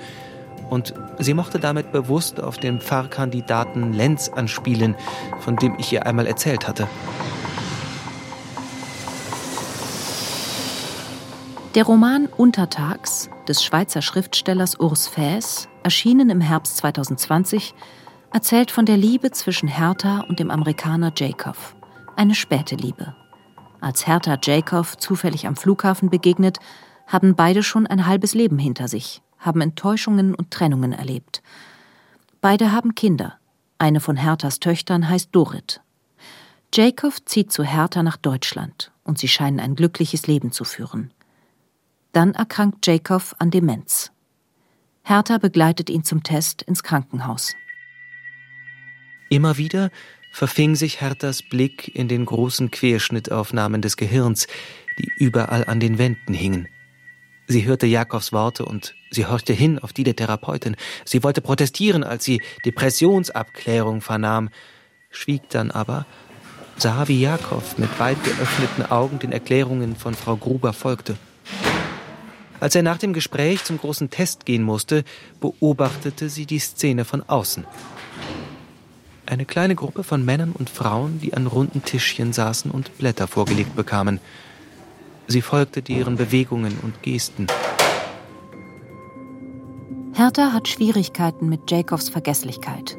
[0.70, 4.94] und sie mochte damit bewusst auf den Pfarrkandidaten Lenz anspielen,
[5.40, 6.88] von dem ich ihr einmal erzählt hatte.
[11.74, 17.74] Der Roman Untertags des Schweizer Schriftstellers Urs Fäs, erschienen im Herbst 2020,
[18.32, 21.56] erzählt von der Liebe zwischen Hertha und dem Amerikaner Jacob
[22.16, 23.14] eine späte Liebe.
[23.80, 26.58] Als Hertha Jacob zufällig am Flughafen begegnet,
[27.06, 31.42] haben beide schon ein halbes Leben hinter sich, haben Enttäuschungen und Trennungen erlebt.
[32.40, 33.38] Beide haben Kinder.
[33.78, 35.80] Eine von Herthas Töchtern heißt Dorit.
[36.72, 41.12] Jacob zieht zu Hertha nach Deutschland und sie scheinen ein glückliches Leben zu führen.
[42.12, 44.10] Dann erkrankt Jacob an Demenz.
[45.02, 47.54] Hertha begleitet ihn zum Test ins Krankenhaus.
[49.28, 49.90] Immer wieder
[50.32, 54.46] verfing sich Herthas Blick in den großen Querschnittaufnahmen des Gehirns,
[54.98, 56.68] die überall an den Wänden hingen.
[57.46, 60.76] Sie hörte Jakobs Worte und sie horchte hin auf die der Therapeutin.
[61.04, 64.48] Sie wollte protestieren, als sie Depressionsabklärung vernahm,
[65.10, 66.06] schwieg dann aber,
[66.76, 71.16] sah, wie Jakob mit weit geöffneten Augen den Erklärungen von Frau Gruber folgte.
[72.60, 75.04] Als er nach dem Gespräch zum großen Test gehen musste,
[75.40, 77.66] beobachtete sie die Szene von außen.
[79.26, 83.76] Eine kleine Gruppe von Männern und Frauen, die an runden Tischchen saßen und Blätter vorgelegt
[83.76, 84.20] bekamen.
[85.26, 87.46] Sie folgte deren Bewegungen und Gesten.
[90.12, 92.96] Hertha hat Schwierigkeiten mit Jacobs Vergesslichkeit.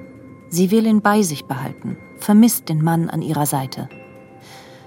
[0.49, 3.89] Sie will ihn bei sich behalten, vermisst den Mann an ihrer Seite.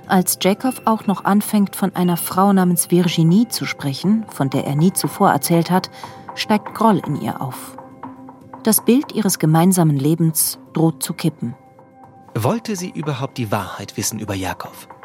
[0.06, 4.74] Als Jacob auch noch anfängt, von einer Frau namens Virginie zu sprechen, von der er
[4.74, 5.90] nie zuvor erzählt hat,
[6.34, 7.76] steigt Groll in ihr auf.
[8.62, 11.54] Das Bild ihres gemeinsamen Lebens droht zu kippen.
[12.34, 14.97] Wollte sie überhaupt die Wahrheit wissen über Jakob?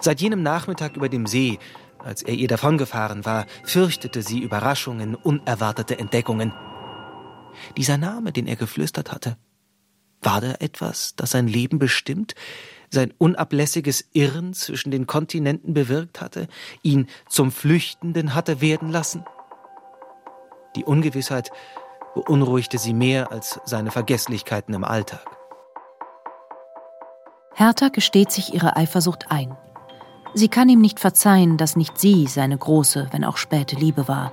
[0.00, 1.58] Seit jenem Nachmittag über dem See,
[1.98, 6.52] als er ihr davongefahren war, fürchtete sie Überraschungen, unerwartete Entdeckungen.
[7.76, 9.36] Dieser Name, den er geflüstert hatte,
[10.22, 12.34] war da etwas, das sein Leben bestimmt,
[12.90, 16.48] sein unablässiges Irren zwischen den Kontinenten bewirkt hatte,
[16.82, 19.24] ihn zum Flüchtenden hatte werden lassen?
[20.76, 21.50] Die Ungewissheit
[22.14, 25.24] beunruhigte sie mehr als seine Vergesslichkeiten im Alltag.
[27.54, 29.56] Hertha gesteht sich ihre Eifersucht ein.
[30.34, 34.32] Sie kann ihm nicht verzeihen, dass nicht sie seine große, wenn auch späte Liebe war,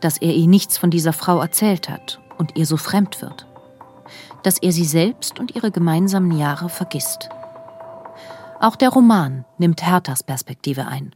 [0.00, 3.46] dass er ihr nichts von dieser Frau erzählt hat und ihr so fremd wird,
[4.42, 7.28] dass er sie selbst und ihre gemeinsamen Jahre vergisst.
[8.60, 11.14] Auch der Roman nimmt Herthas Perspektive ein.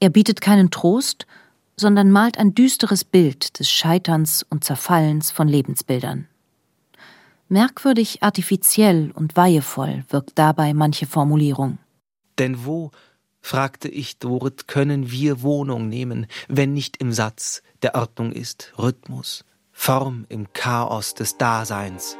[0.00, 1.26] Er bietet keinen Trost,
[1.76, 6.28] sondern malt ein düsteres Bild des Scheiterns und Zerfallens von Lebensbildern.
[7.48, 11.78] Merkwürdig artifiziell und weihevoll wirkt dabei manche Formulierung.
[12.38, 12.90] Denn wo,
[13.40, 19.44] fragte ich Dorit, können wir Wohnung nehmen, wenn nicht im Satz, der Ordnung ist, Rhythmus,
[19.72, 22.16] Form im Chaos des Daseins.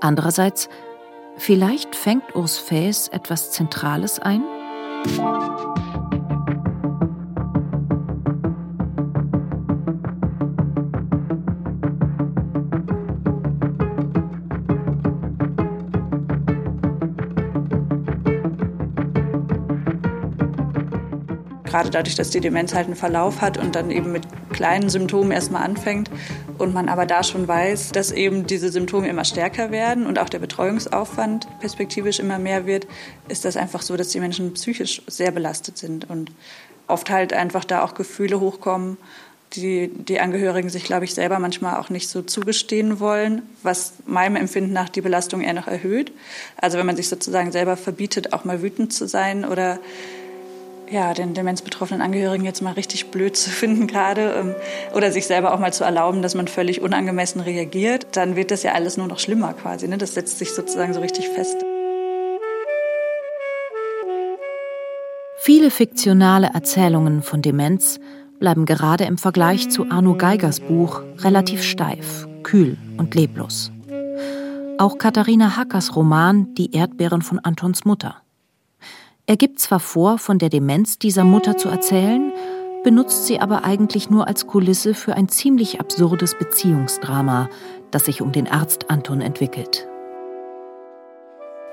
[0.00, 0.68] Andererseits,
[1.38, 4.42] vielleicht fängt Urs Fäs etwas Zentrales ein?
[21.76, 25.30] Gerade dadurch, dass die Demenz halt einen Verlauf hat und dann eben mit kleinen Symptomen
[25.30, 26.10] erstmal anfängt
[26.56, 30.30] und man aber da schon weiß, dass eben diese Symptome immer stärker werden und auch
[30.30, 32.86] der Betreuungsaufwand perspektivisch immer mehr wird,
[33.28, 36.32] ist das einfach so, dass die Menschen psychisch sehr belastet sind und
[36.88, 38.96] oft halt einfach da auch Gefühle hochkommen,
[39.52, 44.36] die die Angehörigen sich, glaube ich, selber manchmal auch nicht so zugestehen wollen, was meinem
[44.36, 46.10] Empfinden nach die Belastung eher noch erhöht.
[46.56, 49.78] Also wenn man sich sozusagen selber verbietet, auch mal wütend zu sein oder
[50.90, 54.54] ja, den demenzbetroffenen Angehörigen jetzt mal richtig blöd zu finden gerade ähm,
[54.94, 58.62] oder sich selber auch mal zu erlauben, dass man völlig unangemessen reagiert, dann wird das
[58.62, 59.88] ja alles nur noch schlimmer quasi.
[59.88, 59.98] Ne?
[59.98, 61.56] Das setzt sich sozusagen so richtig fest.
[65.38, 68.00] Viele fiktionale Erzählungen von Demenz
[68.40, 73.70] bleiben gerade im Vergleich zu Arno Geigers Buch relativ steif, kühl und leblos.
[74.78, 78.16] Auch Katharina Hackers Roman Die Erdbeeren von Antons Mutter
[79.26, 82.32] er gibt zwar vor, von der Demenz dieser Mutter zu erzählen,
[82.84, 87.48] benutzt sie aber eigentlich nur als Kulisse für ein ziemlich absurdes Beziehungsdrama,
[87.90, 89.88] das sich um den Arzt Anton entwickelt.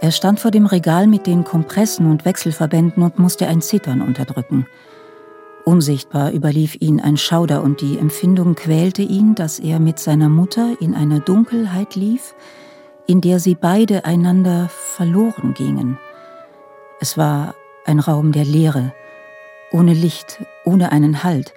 [0.02, 4.66] Er stand vor dem Regal mit den Kompressen und Wechselverbänden und musste ein Zittern unterdrücken.
[5.64, 10.76] Unsichtbar überlief ihn ein Schauder und die Empfindung quälte ihn, dass er mit seiner Mutter
[10.82, 12.34] in einer Dunkelheit lief,
[13.06, 16.00] in der sie beide einander verloren gingen–
[17.00, 18.94] es war ein Raum der Leere,
[19.72, 21.54] ohne Licht, ohne einen Halt,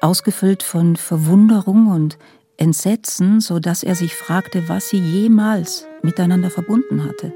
[0.00, 2.18] ausgefüllt von Verwunderung und
[2.56, 7.32] Entsetzen, so dass er sich fragte, was sie jemals miteinander verbunden hatte.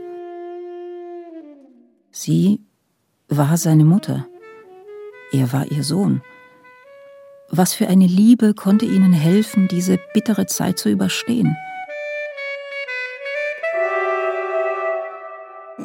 [2.10, 2.60] Sie
[3.28, 4.26] war seine Mutter,
[5.32, 6.22] er war ihr Sohn.
[7.50, 11.56] Was für eine Liebe konnte ihnen helfen, diese bittere Zeit zu überstehen?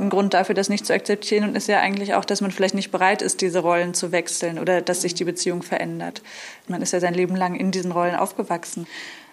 [0.01, 2.75] Ein Grund dafür, das nicht zu akzeptieren und ist ja eigentlich auch, dass man vielleicht
[2.75, 6.21] nicht bereit ist, diese Rollen zu wechseln oder dass sich die Beziehung verändert.
[6.67, 8.87] Man ist ja sein Leben lang in diesen Rollen aufgewachsen.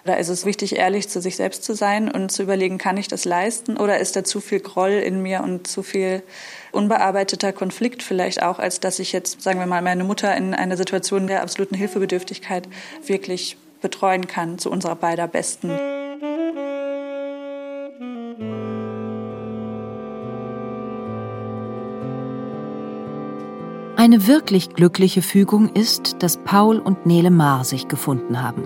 [0.04, 3.08] Da ist es wichtig, ehrlich zu sich selbst zu sein und zu überlegen, kann ich
[3.08, 6.22] das leisten oder ist da zu viel Groll in mir und zu viel
[6.72, 10.76] unbearbeiteter Konflikt vielleicht auch, als dass ich jetzt, sagen wir mal, meine Mutter in einer
[10.76, 12.68] Situation der absoluten Hilfebedürftigkeit
[13.04, 15.70] wirklich betreuen kann, zu unserer beider Besten.
[24.00, 28.62] Eine wirklich glückliche Fügung ist, dass Paul und Nele Maar sich gefunden haben.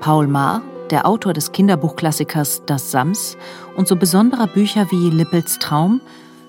[0.00, 3.38] Paul Maar, der Autor des Kinderbuchklassikers Das Sams
[3.74, 6.02] und so besonderer Bücher wie Lippels Traum,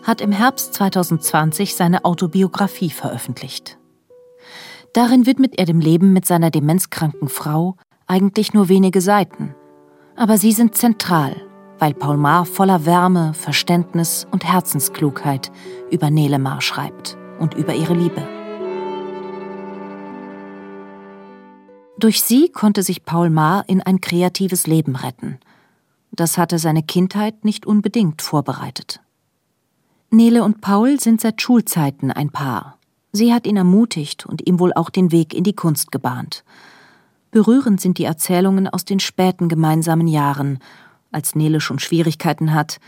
[0.04, 3.78] hat im Herbst 2020 seine Autobiografie veröffentlicht.
[4.92, 7.78] Darin widmet er dem Leben mit seiner demenzkranken Frau
[8.08, 9.56] eigentlich nur wenige Seiten.
[10.18, 11.38] Aber sie sind zentral,
[11.80, 15.50] weil Paul Maar voller Wärme, Verständnis und Herzensklugheit
[15.92, 18.22] über Nele Maar schreibt und über ihre Liebe.
[21.98, 25.40] Durch sie konnte sich Paul Maar in ein kreatives Leben retten.
[26.12, 29.02] Das hatte seine Kindheit nicht unbedingt vorbereitet.
[30.12, 32.78] Nele und Paul sind seit Schulzeiten ein Paar.
[33.12, 36.44] Sie hat ihn ermutigt und ihm wohl auch den Weg in die Kunst gebahnt.
[37.32, 40.60] Berührend sind die Erzählungen aus den späten gemeinsamen Jahren,
[41.12, 42.80] als Nele schon Schwierigkeiten hat,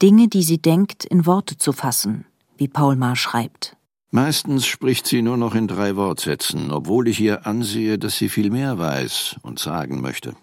[0.00, 2.24] Dinge, die sie denkt, in Worte zu fassen,
[2.56, 3.76] wie Paul Maar schreibt.
[4.14, 8.50] Meistens spricht sie nur noch in drei Wortsätzen, obwohl ich ihr ansehe, dass sie viel
[8.50, 10.36] mehr weiß und sagen möchte.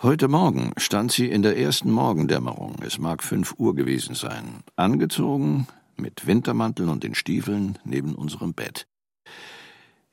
[0.00, 5.66] Heute Morgen stand sie in der ersten Morgendämmerung, es mag fünf Uhr gewesen sein, angezogen,
[5.96, 8.86] mit Wintermantel und den Stiefeln neben unserem Bett.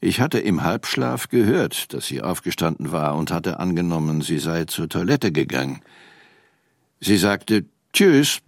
[0.01, 4.89] Ich hatte im Halbschlaf gehört, dass sie aufgestanden war und hatte angenommen, sie sei zur
[4.89, 5.79] Toilette gegangen.
[6.99, 7.63] Sie sagte
[7.93, 8.41] Tschüss,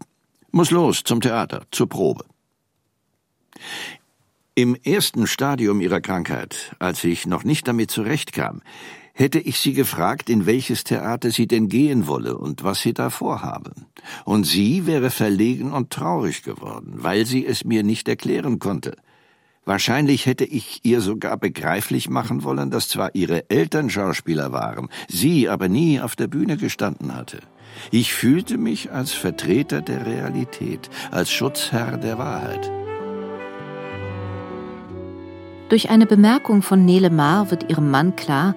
[0.51, 2.26] muss los zum Theater, zur Probe.
[4.53, 8.62] Im ersten Stadium ihrer Krankheit, als ich noch nicht damit zurechtkam,
[9.14, 13.09] hätte ich sie gefragt, in welches Theater sie denn gehen wolle und was sie da
[13.09, 13.72] vorhabe.
[14.26, 18.95] Und sie wäre verlegen und traurig geworden, weil sie es mir nicht erklären konnte.
[19.64, 25.49] Wahrscheinlich hätte ich ihr sogar begreiflich machen wollen, dass zwar ihre Eltern Schauspieler waren, sie
[25.49, 27.39] aber nie auf der Bühne gestanden hatte.
[27.91, 32.80] Ich fühlte mich als Vertreter der Realität, als Schutzherr der Wahrheit.
[35.72, 38.55] Durch eine Bemerkung von Nele Maar wird ihrem Mann klar,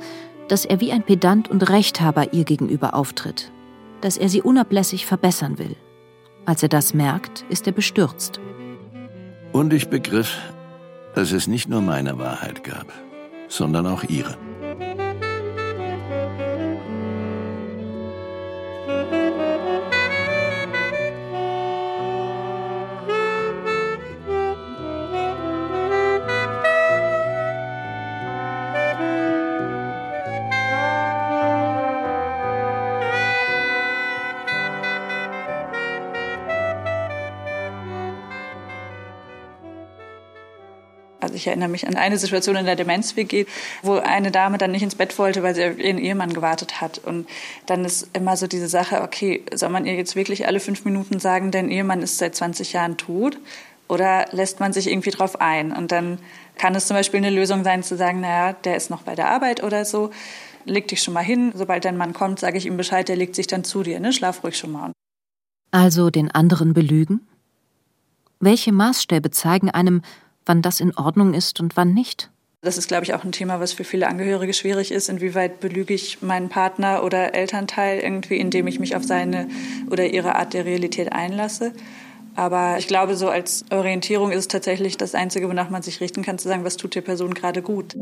[0.49, 3.53] dass er wie ein Pedant und Rechthaber ihr gegenüber auftritt,
[4.01, 5.77] dass er sie unablässig verbessern will.
[6.45, 8.41] Als er das merkt, ist er bestürzt.
[9.53, 10.41] Und ich begriff,
[11.15, 12.93] dass es nicht nur meine Wahrheit gab,
[13.47, 14.37] sondern auch ihre.
[41.45, 43.45] Ich erinnere mich an eine Situation in der Demenz-WG,
[43.83, 46.97] wo eine Dame dann nicht ins Bett wollte, weil sie ihren Ehemann gewartet hat.
[46.97, 47.29] Und
[47.67, 51.21] dann ist immer so diese Sache, okay, soll man ihr jetzt wirklich alle fünf Minuten
[51.21, 53.37] sagen, dein Ehemann ist seit 20 Jahren tot?
[53.89, 55.73] Oder lässt man sich irgendwie drauf ein?
[55.73, 56.19] Und dann
[56.57, 59.29] kann es zum Beispiel eine Lösung sein, zu sagen, naja, der ist noch bei der
[59.29, 60.13] Arbeit oder so.
[60.65, 61.53] Leg dich schon mal hin.
[61.55, 64.01] Sobald dein Mann kommt, sage ich ihm Bescheid, der legt sich dann zu dir.
[64.01, 64.15] Ne?
[64.15, 64.93] Schlaf ruhig schon mal.
[65.73, 67.21] Also den anderen belügen?
[68.41, 70.01] Welche Maßstäbe zeigen einem,
[70.47, 72.31] wann das in Ordnung ist und wann nicht.
[72.65, 75.11] Das ist, glaube ich, auch ein Thema, was für viele Angehörige schwierig ist.
[75.11, 79.49] Inwieweit belüge ich meinen Partner oder Elternteil irgendwie, indem ich mich auf seine
[79.91, 81.73] oder ihre Art der Realität einlasse.
[82.37, 86.23] Aber ich glaube, so als Orientierung ist es tatsächlich das Einzige, wonach man sich richten
[86.23, 87.95] kann, zu sagen, was tut der Person gerade gut.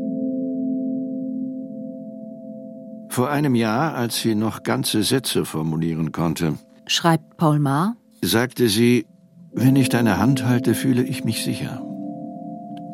[3.09, 9.05] Vor einem Jahr, als sie noch ganze Sätze formulieren konnte, schreibt Paul Maar, sagte sie,
[9.51, 11.85] wenn ich deine Hand halte, fühle ich mich sicher.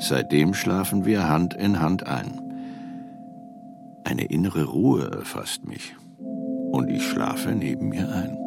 [0.02, 2.42] Seitdem schlafen wir Hand in Hand ein.
[4.06, 5.94] Eine innere Ruhe erfasst mich
[6.72, 8.38] und ich schlafe neben ihr ein.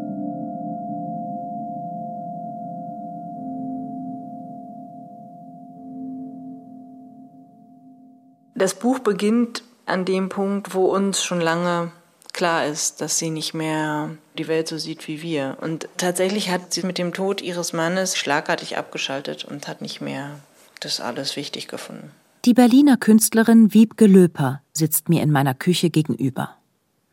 [8.55, 11.93] Das Buch beginnt an dem Punkt, wo uns schon lange
[12.33, 15.59] klar ist, dass sie nicht mehr die Welt so sieht wie wir.
[15.61, 20.39] Und tatsächlich hat sie mit dem Tod ihres Mannes schlagartig abgeschaltet und hat nicht mehr
[20.85, 22.11] das alles wichtig gefunden.
[22.45, 26.57] Die Berliner Künstlerin Wiebke Löper sitzt mir in meiner Küche gegenüber.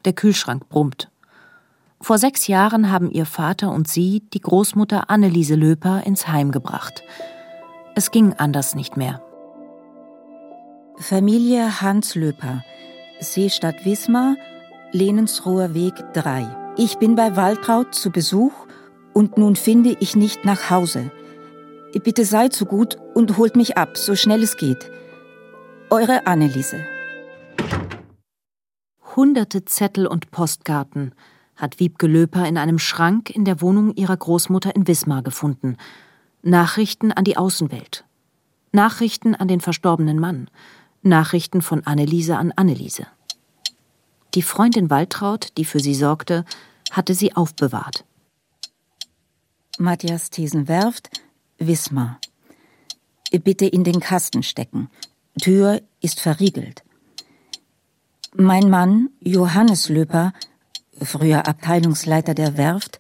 [0.06, 1.12] Der Kühlschrank brummt.
[2.02, 7.04] Vor sechs Jahren haben ihr Vater und sie die Großmutter Anneliese Löper ins Heim gebracht.
[7.96, 9.22] Es ging anders nicht mehr.
[10.98, 12.64] Familie Hans Löper,
[13.20, 14.36] Seestadt Wismar,
[14.92, 16.74] Lehnensroher Weg 3.
[16.78, 18.54] Ich bin bei Waltraud zu Besuch
[19.14, 21.12] und nun finde ich nicht nach Hause.
[21.94, 24.92] Bitte seid so gut und holt mich ab, so schnell es geht.
[25.90, 26.86] Eure Anneliese.
[29.16, 31.14] Hunderte Zettel und Postkarten
[31.56, 35.78] hat Wiebke Löper in einem Schrank in der Wohnung ihrer Großmutter in Wismar gefunden.
[36.42, 38.06] Nachrichten an die Außenwelt.
[38.72, 40.50] Nachrichten an den verstorbenen Mann.
[41.02, 43.08] Nachrichten von Anneliese an Anneliese.
[44.36, 46.46] Die Freundin Waltraud, die für sie sorgte,
[46.92, 48.06] hatte sie aufbewahrt.
[49.80, 51.10] Matthias Thiesenwerft,
[51.60, 52.20] Wismar.
[53.32, 54.90] Bitte in den Kasten stecken.
[55.40, 56.84] Tür ist verriegelt.
[58.34, 60.34] Mein Mann, Johannes Löper,
[61.02, 63.00] früher Abteilungsleiter der Werft,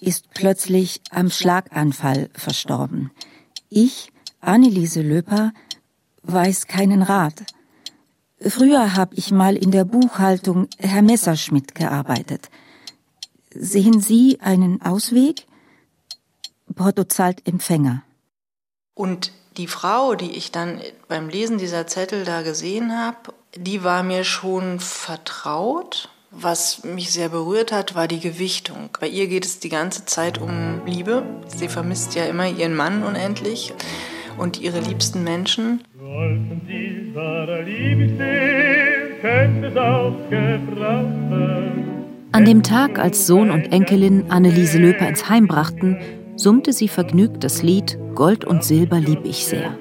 [0.00, 3.10] ist plötzlich am Schlaganfall verstorben.
[3.68, 5.52] Ich, Anneliese Löper,
[6.22, 7.44] weiß keinen Rat.
[8.40, 12.50] Früher habe ich mal in der Buchhaltung Herr Messerschmidt gearbeitet.
[13.54, 15.46] Sehen Sie einen Ausweg?
[16.76, 18.02] Porto zahlt Empfänger.
[18.94, 24.02] Und die Frau, die ich dann beim Lesen dieser Zettel da gesehen habe, die war
[24.02, 26.10] mir schon vertraut.
[26.30, 28.90] Was mich sehr berührt hat, war die Gewichtung.
[29.00, 31.22] Bei ihr geht es die ganze Zeit um Liebe.
[31.46, 33.72] Sie vermisst ja immer ihren Mann unendlich
[34.36, 35.82] und ihre liebsten Menschen.
[42.32, 45.98] An dem Tag, als Sohn und Enkelin Anneliese Löper ins Heim brachten,
[46.36, 49.76] summte sie vergnügt das Lied Gold und Silber lieb ich sehr.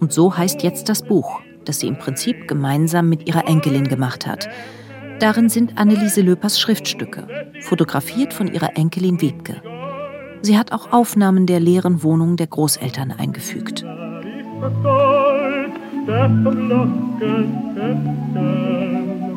[0.00, 4.26] Und so heißt jetzt das Buch, das sie im Prinzip gemeinsam mit ihrer Enkelin gemacht
[4.26, 4.48] hat.
[5.20, 7.28] Darin sind Anneliese Löpers Schriftstücke,
[7.60, 9.62] fotografiert von ihrer Enkelin Wiebke.
[10.40, 13.84] Sie hat auch Aufnahmen der leeren Wohnung der Großeltern eingefügt.
[16.06, 16.32] Das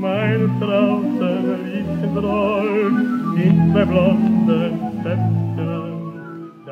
[0.06, 5.04] meines draußen Liedchen rollt in zwei blonden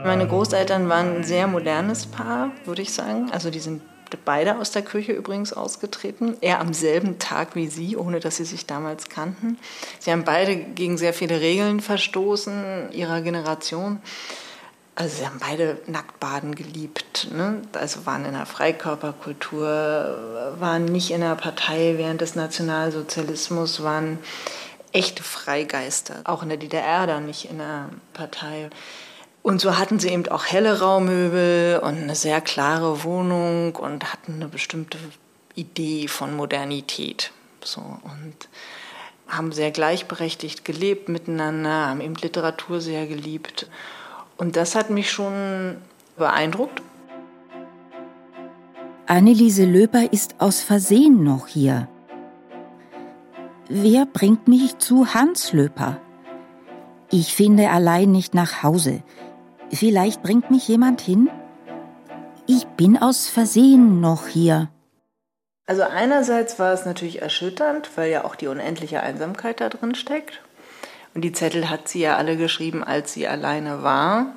[0.05, 3.31] Meine Großeltern waren ein sehr modernes Paar, würde ich sagen.
[3.31, 3.81] Also die sind
[4.25, 6.37] beide aus der Küche übrigens ausgetreten.
[6.41, 9.57] Er am selben Tag wie sie, ohne dass sie sich damals kannten.
[9.97, 13.99] Sie haben beide gegen sehr viele Regeln verstoßen ihrer Generation.
[14.95, 17.27] Also sie haben beide Nacktbaden geliebt.
[17.31, 17.61] Ne?
[17.73, 24.19] Also waren in der Freikörperkultur, waren nicht in der Partei während des Nationalsozialismus, waren
[24.91, 26.21] echte Freigeister.
[26.25, 28.69] Auch in der DDR dann nicht in der Partei.
[29.41, 34.35] Und so hatten sie eben auch helle Raumöbel und eine sehr klare Wohnung und hatten
[34.35, 34.99] eine bestimmte
[35.55, 37.31] Idee von Modernität.
[37.63, 38.35] So, und
[39.27, 43.67] haben sehr gleichberechtigt gelebt miteinander, haben eben Literatur sehr geliebt.
[44.37, 45.77] Und das hat mich schon
[46.17, 46.81] beeindruckt.
[49.05, 51.87] Anneliese Löper ist aus Versehen noch hier.
[53.69, 55.99] Wer bringt mich zu Hans Löper?
[57.11, 59.03] Ich finde allein nicht nach Hause.
[59.71, 61.29] Vielleicht bringt mich jemand hin?
[62.45, 64.69] Ich bin aus Versehen noch hier.
[65.65, 70.41] Also einerseits war es natürlich erschütternd, weil ja auch die unendliche Einsamkeit da drin steckt.
[71.13, 74.27] Und die Zettel hat sie ja alle geschrieben, als sie alleine war.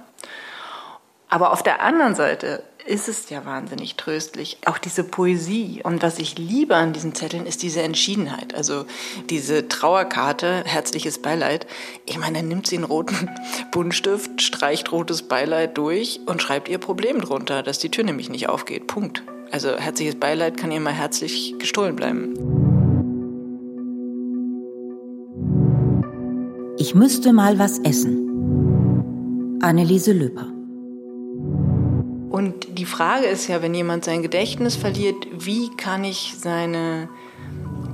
[1.29, 4.59] Aber auf der anderen Seite ist es ja wahnsinnig tröstlich.
[4.65, 5.81] Auch diese Poesie.
[5.83, 8.55] Und was ich liebe an diesen Zetteln ist diese Entschiedenheit.
[8.55, 8.87] Also
[9.29, 11.67] diese Trauerkarte, herzliches Beileid.
[12.07, 13.29] Ich meine, dann nimmt sie einen roten
[13.73, 18.49] Buntstift, streicht rotes Beileid durch und schreibt ihr Problem drunter, dass die Tür nämlich nicht
[18.49, 18.87] aufgeht.
[18.87, 19.23] Punkt.
[19.51, 22.66] Also herzliches Beileid kann ihr mal herzlich gestohlen bleiben.
[26.97, 29.59] Müsste mal was essen.
[29.61, 30.47] Anneliese Löper.
[32.31, 37.11] Und die Frage ist ja, wenn jemand sein Gedächtnis verliert, wie kann ich seine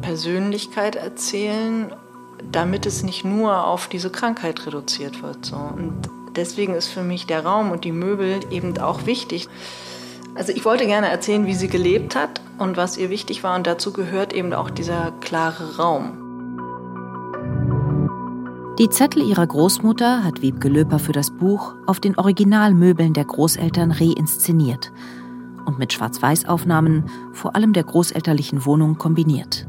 [0.03, 1.93] Persönlichkeit erzählen,
[2.53, 5.47] damit es nicht nur auf diese Krankheit reduziert wird.
[5.47, 5.57] So.
[5.57, 9.49] Und deswegen ist für mich der Raum und die Möbel eben auch wichtig.
[10.37, 13.57] Also ich wollte gerne erzählen, wie sie gelebt hat und was ihr wichtig war.
[13.57, 16.22] Und dazu gehört eben auch dieser klare Raum.
[18.83, 23.93] Die Zettel ihrer Großmutter hat Wiebke Löper für das Buch auf den Originalmöbeln der Großeltern
[23.93, 24.91] reinszeniert
[25.67, 29.69] und mit Schwarz-Weiß-Aufnahmen vor allem der großelterlichen Wohnung kombiniert.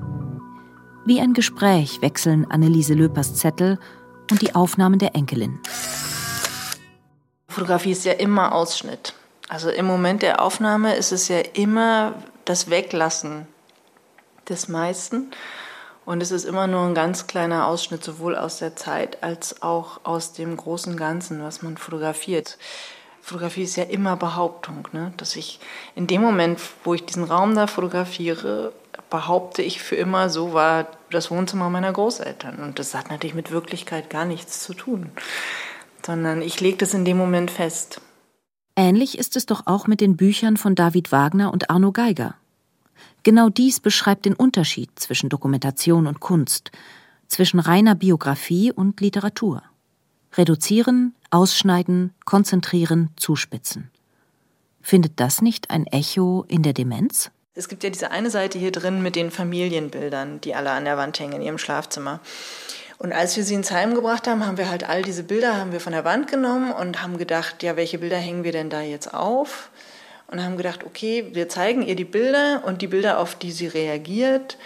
[1.06, 3.78] Wie ein Gespräch wechseln Anneliese Löpers Zettel
[4.32, 5.60] und die Aufnahmen der Enkelin.
[7.50, 9.14] Fotografie ist ja immer Ausschnitt.
[9.48, 13.46] Also im Moment der Aufnahme ist es ja immer das Weglassen
[14.50, 15.30] des meisten.
[16.06, 20.02] Und es ist immer nur ein ganz kleiner Ausschnitt, sowohl aus der Zeit als auch
[20.04, 22.58] aus dem großen Ganzen, was man fotografiert.
[23.22, 25.14] Fotografie ist ja immer Behauptung, ne?
[25.16, 25.60] dass ich
[25.96, 28.74] in dem Moment, wo ich diesen Raum da fotografiere,
[29.10, 32.58] behaupte ich für immer, so war das Wohnzimmer meiner Großeltern.
[32.58, 35.10] Und das hat natürlich mit Wirklichkeit gar nichts zu tun,
[36.06, 38.02] sondern ich lege das in dem Moment fest.
[38.76, 42.36] Ähnlich ist es doch auch mit den Büchern von David Wagner und Arno Geiger.
[43.24, 46.72] Genau dies beschreibt den Unterschied zwischen Dokumentation und Kunst,
[47.28, 49.64] zwischen reiner Biografie und Literatur.
[50.34, 53.90] Reduzieren, ausschneiden, konzentrieren, zuspitzen.
[54.82, 57.32] Findet das nicht ein Echo in der Demenz?
[57.56, 60.98] Es gibt ja diese eine Seite hier drin mit den Familienbildern, die alle an der
[60.98, 62.20] Wand hängen in ihrem Schlafzimmer.
[62.98, 65.72] Und als wir sie ins Heim gebracht haben, haben wir halt all diese Bilder haben
[65.72, 68.82] wir von der Wand genommen und haben gedacht, ja, welche Bilder hängen wir denn da
[68.82, 69.70] jetzt auf?
[70.34, 73.68] Und haben gedacht, okay, wir zeigen ihr die Bilder und die Bilder, auf die sie
[73.68, 74.58] reagiert,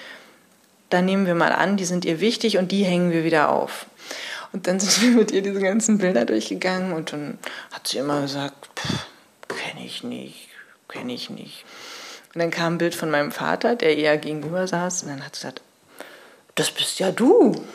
[0.89, 3.86] dann nehmen wir mal an, die sind ihr wichtig und die hängen wir wieder auf.
[4.53, 7.38] Und dann sind wir mit ihr diese ganzen Bilder durchgegangen und dann
[7.74, 8.70] hat sie immer gesagt,
[9.49, 10.47] kenne ich nicht,
[10.88, 11.65] kenne ich nicht.
[12.34, 15.36] Und dann kam ein Bild von meinem Vater, der eher gegenüber saß, und dann hat
[15.36, 15.61] sie gesagt,
[16.55, 17.61] das bist ja du.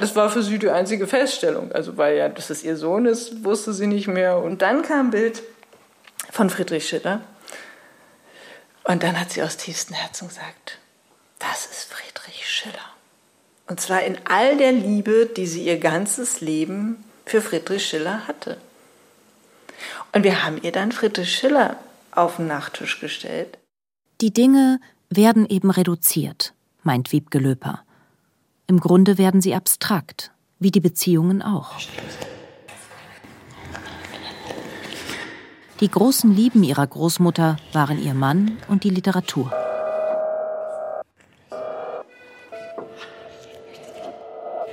[0.00, 1.72] Das war für sie die einzige Feststellung.
[1.72, 4.38] Also, weil ja, dass es ihr Sohn ist, wusste sie nicht mehr.
[4.38, 5.42] Und dann kam ein Bild
[6.40, 7.20] von Friedrich Schiller.
[8.84, 10.78] Und dann hat sie aus tiefstem Herzen gesagt,
[11.38, 12.94] das ist Friedrich Schiller.
[13.66, 18.56] Und zwar in all der Liebe, die sie ihr ganzes Leben für Friedrich Schiller hatte.
[20.14, 21.76] Und wir haben ihr dann Friedrich Schiller
[22.10, 23.58] auf den Nachttisch gestellt.
[24.22, 24.80] Die Dinge
[25.10, 27.82] werden eben reduziert, meint Wiebke Löper.
[28.66, 31.74] Im Grunde werden sie abstrakt, wie die Beziehungen auch.
[35.80, 39.50] Die großen Lieben ihrer Großmutter waren ihr Mann und die Literatur.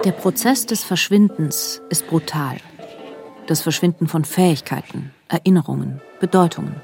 [0.03, 2.57] Der Prozess des Verschwindens ist brutal.
[3.47, 6.81] Das Verschwinden von Fähigkeiten, Erinnerungen, Bedeutungen,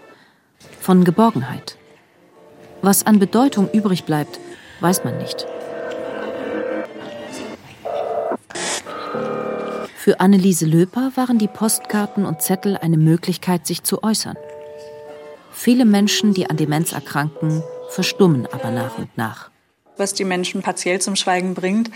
[0.80, 1.78] von Geborgenheit.
[2.82, 4.39] Was an Bedeutung übrig bleibt,
[4.80, 5.45] weiß man nicht.
[10.04, 14.36] Für Anneliese Löper waren die Postkarten und Zettel eine Möglichkeit, sich zu äußern.
[15.54, 19.49] Viele Menschen, die an Demenz erkranken, verstummen aber nach und nach.
[19.95, 21.89] Was die Menschen partiell zum Schweigen bringt,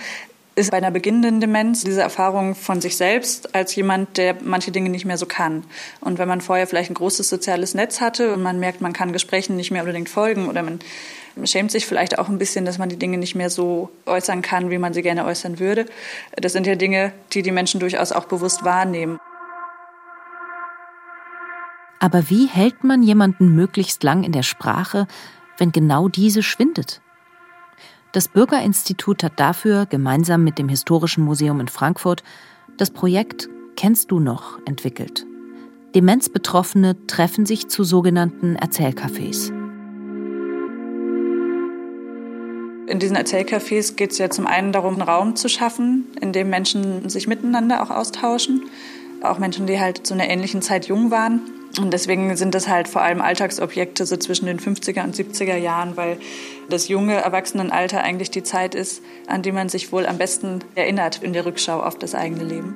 [0.55, 4.89] ist bei einer beginnenden Demenz diese Erfahrung von sich selbst als jemand, der manche Dinge
[4.89, 5.65] nicht mehr so kann.
[5.99, 9.11] Und wenn man vorher vielleicht ein großes soziales Netz hatte und man merkt, man kann
[9.11, 10.79] Gesprächen nicht mehr unbedingt folgen oder man
[11.45, 14.69] schämt sich vielleicht auch ein bisschen, dass man die Dinge nicht mehr so äußern kann,
[14.69, 15.85] wie man sie gerne äußern würde.
[16.35, 19.19] Das sind ja Dinge, die die Menschen durchaus auch bewusst wahrnehmen.
[21.99, 25.07] Aber wie hält man jemanden möglichst lang in der Sprache,
[25.57, 27.01] wenn genau diese schwindet?
[28.11, 32.23] Das Bürgerinstitut hat dafür gemeinsam mit dem Historischen Museum in Frankfurt
[32.77, 35.27] das Projekt Kennst du noch entwickelt.
[35.93, 39.56] Demenzbetroffene treffen sich zu sogenannten Erzählcafés.
[42.87, 46.49] In diesen Erzählcafés geht es ja zum einen darum, einen Raum zu schaffen, in dem
[46.49, 48.63] Menschen sich miteinander auch austauschen.
[49.21, 51.41] Auch Menschen, die halt zu einer ähnlichen Zeit jung waren
[51.79, 55.95] und deswegen sind das halt vor allem Alltagsobjekte so zwischen den 50er und 70er Jahren,
[55.95, 56.17] weil
[56.69, 61.21] das junge Erwachsenenalter eigentlich die Zeit ist, an die man sich wohl am besten erinnert
[61.21, 62.75] in der Rückschau auf das eigene Leben.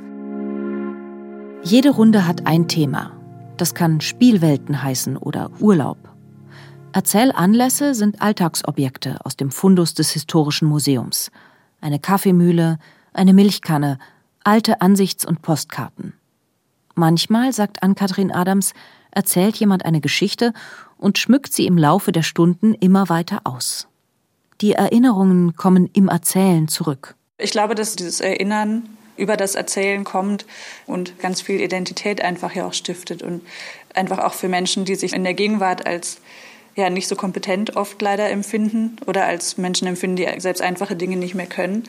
[1.64, 3.14] Jede Runde hat ein Thema.
[3.57, 6.11] Das kann Spielwelten heißen oder Urlaub.
[6.94, 11.32] Erzählanlässe sind Alltagsobjekte aus dem Fundus des Historischen Museums.
[11.80, 12.80] Eine Kaffeemühle,
[13.14, 13.98] eine Milchkanne,
[14.44, 16.14] alte Ansichts- und Postkarten.
[16.96, 18.74] Manchmal, sagt Ann-Kathrin Adams,
[19.12, 20.54] erzählt jemand eine Geschichte
[20.98, 23.88] und schmückt sie im Laufe der Stunden immer weiter aus.
[24.60, 27.16] Die Erinnerungen kommen im Erzählen zurück.
[27.38, 28.84] Ich glaube, dass dieses Erinnern
[29.18, 30.46] über das Erzählen kommt
[30.88, 33.42] und ganz viel Identität einfach ja auch stiftet und
[33.94, 36.22] einfach auch für Menschen, die sich in der Gegenwart als
[36.76, 41.18] ja nicht so kompetent oft leider empfinden oder als Menschen empfinden, die selbst einfache Dinge
[41.18, 41.84] nicht mehr können,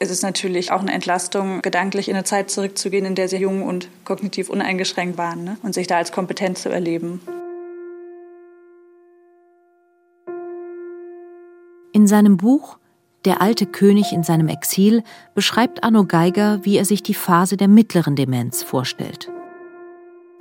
[0.00, 3.62] ist es natürlich auch eine Entlastung, gedanklich in eine Zeit zurückzugehen, in der sie jung
[3.62, 5.58] und kognitiv uneingeschränkt waren ne?
[5.62, 7.20] und sich da als kompetent zu erleben.
[11.92, 12.78] In seinem Buch
[13.26, 15.02] Der alte König in seinem Exil
[15.34, 19.30] beschreibt Arno Geiger, wie er sich die Phase der mittleren Demenz vorstellt.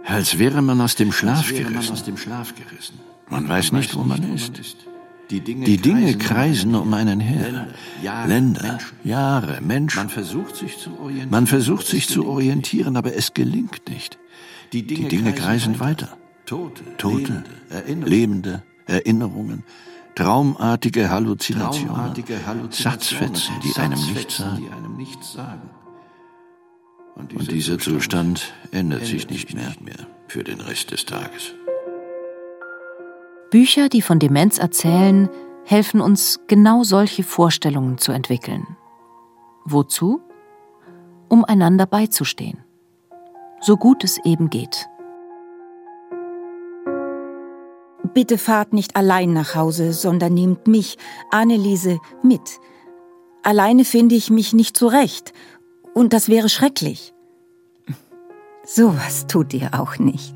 [0.05, 2.99] Als wäre man aus dem Schlaf gerissen.
[3.29, 4.53] Man weiß nicht, wo man ist.
[5.29, 7.67] Die Dinge, die Dinge kreisen um einen her.
[8.25, 9.97] Länder, Jahre, Menschen.
[9.97, 14.17] Man versucht sich zu orientieren, Man versucht sich zu orientieren aber es gelingt nicht.
[14.73, 16.17] Die Dinge, die Dinge kreisen weiter.
[16.45, 17.43] Tote, Tote
[17.85, 19.63] lebende Erinnerungen,
[20.15, 25.69] traumartige Halluzinationen, traumartige Halluzinationen Satzfetzen, die einem nichts sagen.
[27.15, 29.75] Und dieser Zustand ändert sich nicht mehr
[30.27, 31.53] für den Rest des Tages.
[33.49, 35.29] Bücher, die von Demenz erzählen,
[35.65, 38.77] helfen uns, genau solche Vorstellungen zu entwickeln.
[39.65, 40.21] Wozu?
[41.27, 42.63] Um einander beizustehen.
[43.61, 44.87] So gut es eben geht.
[48.13, 50.97] Bitte fahrt nicht allein nach Hause, sondern nehmt mich,
[51.29, 52.59] Anneliese, mit.
[53.43, 55.33] Alleine finde ich mich nicht zurecht.
[55.93, 57.13] Und das wäre schrecklich.
[58.65, 60.35] Sowas tut ihr auch nicht.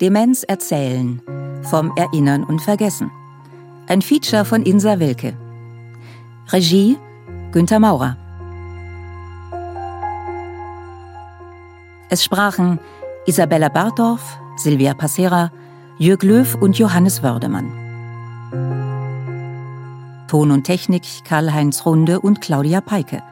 [0.00, 1.20] Demenz erzählen.
[1.64, 3.10] Vom Erinnern und Vergessen.
[3.86, 5.36] Ein Feature von Insa Wilke.
[6.48, 6.96] Regie
[7.52, 8.16] Günter Maurer.
[12.08, 12.78] Es sprachen
[13.26, 15.52] Isabella Bartorf, Silvia Passera,
[15.98, 17.70] Jörg Löw und Johannes Wördemann.
[20.28, 23.22] Ton und Technik Karl-Heinz Runde und Claudia Peike.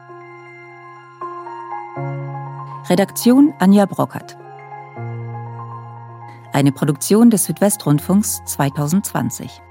[2.89, 4.37] Redaktion Anja Brockert.
[6.59, 9.61] Eine Produktion des Südwestrundfunks 2020.